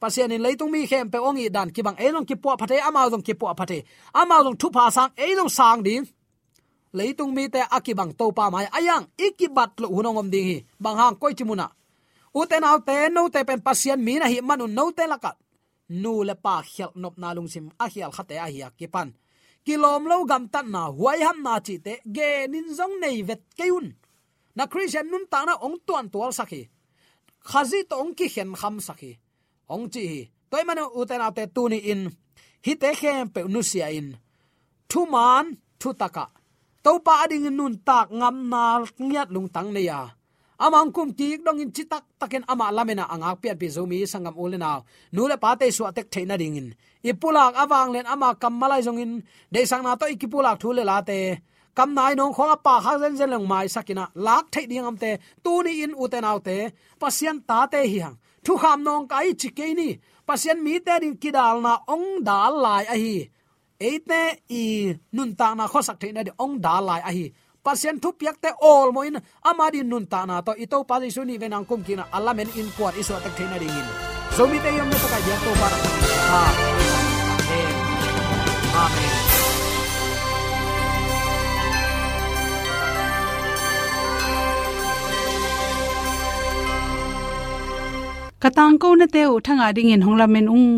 Pasian 0.01 0.31
in 0.31 0.41
leitung 0.41 0.71
mi 0.71 0.87
khem 0.87 1.09
pe 1.11 1.17
ongi 1.17 1.49
dan 1.55 1.69
ki 1.75 1.81
bang 1.81 1.95
elong 1.95 2.27
ki 2.27 2.35
po 2.35 2.55
phate 2.59 2.77
amao 2.87 3.09
dong 3.09 3.23
ki 3.27 3.33
po 3.33 3.45
phate 3.59 3.83
amao 4.13 4.43
dong 4.43 4.57
thu 4.61 4.69
pa 4.69 4.89
sang 4.89 5.11
elong 5.15 5.49
sang 5.49 5.83
ding 5.83 6.05
leitung 6.93 7.33
mi 7.33 7.49
te 7.49 7.61
akibang 7.77 8.13
to 8.17 8.31
pa 8.31 8.49
mai. 8.49 8.67
Ayang 8.71 9.07
ikibat 9.17 9.79
lo 9.81 9.87
hunongom 9.89 10.29
ding 10.29 10.47
hi. 10.47 10.57
Bang 10.79 10.97
hang 10.97 11.15
koi 11.15 11.33
chimuna. 11.33 11.67
Uten 12.33 12.63
au 12.63 12.79
te 12.79 13.09
no 13.09 13.29
te 13.29 13.43
pen 13.43 13.61
pasien 13.61 13.99
mi 14.03 14.19
na 14.19 14.27
hi 14.27 14.41
manu 14.41 14.67
no 14.67 14.91
te 14.91 15.07
laka 15.07 15.31
nu 15.89 16.23
le 16.23 16.35
pa 16.35 16.61
khial 16.61 16.91
nop 16.95 17.17
na 17.17 17.33
lung 17.33 17.47
sim. 17.47 17.71
A 17.79 17.89
khial 17.89 18.11
khate 18.11 18.35
a 18.37 18.47
hi 18.51 18.61
akipan 18.63 19.09
kilom 19.65 20.07
lo 20.07 20.23
gam 20.23 20.47
tan 20.47 20.71
na 20.71 20.81
huai 20.97 21.19
ham 21.27 21.43
na 21.43 21.59
chi 21.59 21.75
te 21.85 21.93
ge 22.15 22.47
nin 22.51 22.67
zong 22.77 22.95
nei 23.01 23.21
vet 23.27 23.43
keun 23.57 23.87
na 24.55 24.63
christian 24.71 25.07
nun 25.11 25.25
ta 25.31 25.39
na 25.45 25.53
ong 25.65 25.77
tuan 25.85 26.07
tual 26.13 26.31
sakhi 26.39 26.61
khazi 27.49 27.79
to 27.89 27.95
ong 28.03 28.13
ki 28.17 28.27
khen 28.33 28.51
kham 28.59 28.75
sakhi 28.87 29.11
ong 29.73 29.87
chi 29.93 30.03
hi. 30.11 30.21
Toy 30.49 30.63
manu 30.63 30.83
uten 30.99 31.21
au 31.25 31.31
te 31.37 31.43
tu 31.55 31.63
ni 31.69 31.79
in. 31.91 32.01
Hi 32.65 32.73
te 32.81 32.89
khem 32.99 33.29
pe 33.33 33.39
nu 33.53 33.61
sia 33.69 33.87
in. 33.99 34.09
Thu 34.89 35.01
man, 35.13 35.45
thu 35.79 35.89
taka 36.01 36.25
to 36.87 37.03
pa 37.03 37.27
ading 37.27 37.51
nun 37.51 37.75
tak 37.83 38.07
ngam 38.15 38.47
na 38.47 38.79
ngiat 38.79 39.27
lung 39.35 39.51
tang 39.51 39.75
ne 39.75 39.81
ya. 39.83 40.07
Amang 40.65 40.89
kum 40.95 41.11
ki 41.11 41.43
dong 41.43 41.59
in 41.59 41.69
chitak 41.75 42.03
taken 42.19 42.47
ama 42.47 42.71
lamena 42.71 43.03
anga 43.13 43.35
piat 43.35 43.59
bi 43.59 43.67
zomi 43.75 44.07
sangam 44.07 44.35
ulena 44.39 44.71
nu 45.11 45.27
le 45.27 45.35
pa 45.43 45.51
te 45.59 45.67
su 45.75 45.83
atek 45.89 46.07
theina 46.13 46.35
ding 46.39 46.55
in. 46.55 46.67
Ipulak 47.09 47.59
awang 47.59 47.91
len 47.91 48.07
ama 48.13 48.29
kamalai 48.41 48.81
jong 48.85 48.99
in. 49.03 49.11
De 49.53 49.61
sang 49.69 49.83
na 49.83 49.99
to 49.99 50.05
ikipulak 50.13 50.55
thu 50.61 50.69
le 50.77 50.83
la 50.87 50.97
te. 51.09 51.19
Kam 51.77 51.89
nai 51.97 52.13
nong 52.15 52.33
khong 52.35 52.55
pa 52.65 52.73
ha 52.85 52.91
zen 53.01 53.17
zen 53.19 53.29
lang 53.33 53.45
mai 53.51 53.67
sakina. 53.75 54.03
Lak 54.25 54.45
thei 54.53 54.65
ding 54.71 54.87
am 54.89 54.97
te. 55.03 55.11
Tu 55.43 55.53
ni 55.65 55.71
in 55.83 55.93
uten 56.03 56.23
au 56.31 56.39
te. 56.47 56.57
Pasien 57.01 57.37
ta 57.49 57.59
te 57.71 57.79
hi 57.91 57.99
hang. 58.05 58.15
Thu 58.45 58.53
kham 58.61 58.79
nong 58.87 59.05
kai 59.11 59.27
chi 59.41 59.49
ke 59.57 59.65
ni. 59.79 59.89
Pasien 60.27 60.57
mi 60.65 60.73
te 60.85 60.93
ding 61.03 61.17
kidal 61.21 61.55
na 61.65 61.73
ong 61.93 62.07
dal 62.27 62.53
lai 62.65 62.83
a 62.93 62.95
hi. 63.03 63.15
Eite 63.79 64.21
i 64.49 64.63
nun 65.13 65.31
ta 65.39 65.47
na 65.57 65.65
kho 65.71 65.79
sak 65.87 65.97
theina 66.01 66.21
de 66.27 66.31
ong 66.43 66.55
da 66.65 66.75
lai 66.87 67.01
a 67.09 67.11
hi 67.17 67.25
pasien 67.65 67.95
thu 68.03 68.09
piak 68.19 68.37
te 68.43 68.49
all 68.69 68.89
moin 68.95 69.15
amadi 69.49 69.79
nun 69.91 70.05
ta 70.11 70.19
na 70.29 70.35
to 70.45 70.51
ito 70.63 70.77
pa 70.89 70.95
ji 71.01 71.09
suni 71.15 71.35
venang 71.41 71.65
kum 71.69 71.81
kina 71.87 72.03
alamen 72.17 72.49
in 72.59 72.69
kwat 72.77 72.93
iso 73.01 73.15
tak 73.23 73.33
theina 73.37 73.57
ding 73.61 73.77
in 73.79 73.87
so 74.35 74.43
mi 74.51 74.57
te 74.63 74.69
yom 74.77 74.89
to 75.01 75.07
ka 75.13 75.19
ya 75.27 75.35
to 75.43 75.51
bar 75.61 75.73
ha 76.31 76.41
amen 77.35 77.75
amen 78.83 79.15
katang 88.43 88.75
ko 88.81 88.89
na 88.99 89.05
te 89.13 89.21
u 89.33 89.35
thanga 89.45 89.67
ding 89.75 89.91
in 89.95 90.05
honglamen 90.05 90.47
ung 90.57 90.71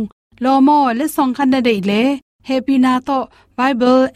lo 0.44 0.54
mo 0.68 0.78
le 1.00 1.06
song 1.16 1.32
khan 1.38 1.50
na 1.54 1.60
dei 1.68 1.80
le 1.92 2.02
happy 2.50 2.76
to 3.08 3.18
bible@awr.org 3.60 4.14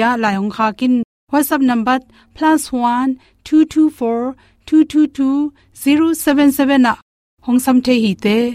ya 0.00 0.10
layong 0.24 0.50
kha 0.56 0.66
kin 0.82 0.94
whatsapp 1.32 1.62
number 1.70 1.98
+1 2.36 3.08
224 3.44 4.34
222 4.66 5.52
077 5.84 6.82
na. 6.86 6.92
Hong 7.46 7.58
sam 7.64 7.76
the 7.86 7.94
hi 8.02 8.12
te. 8.24 8.36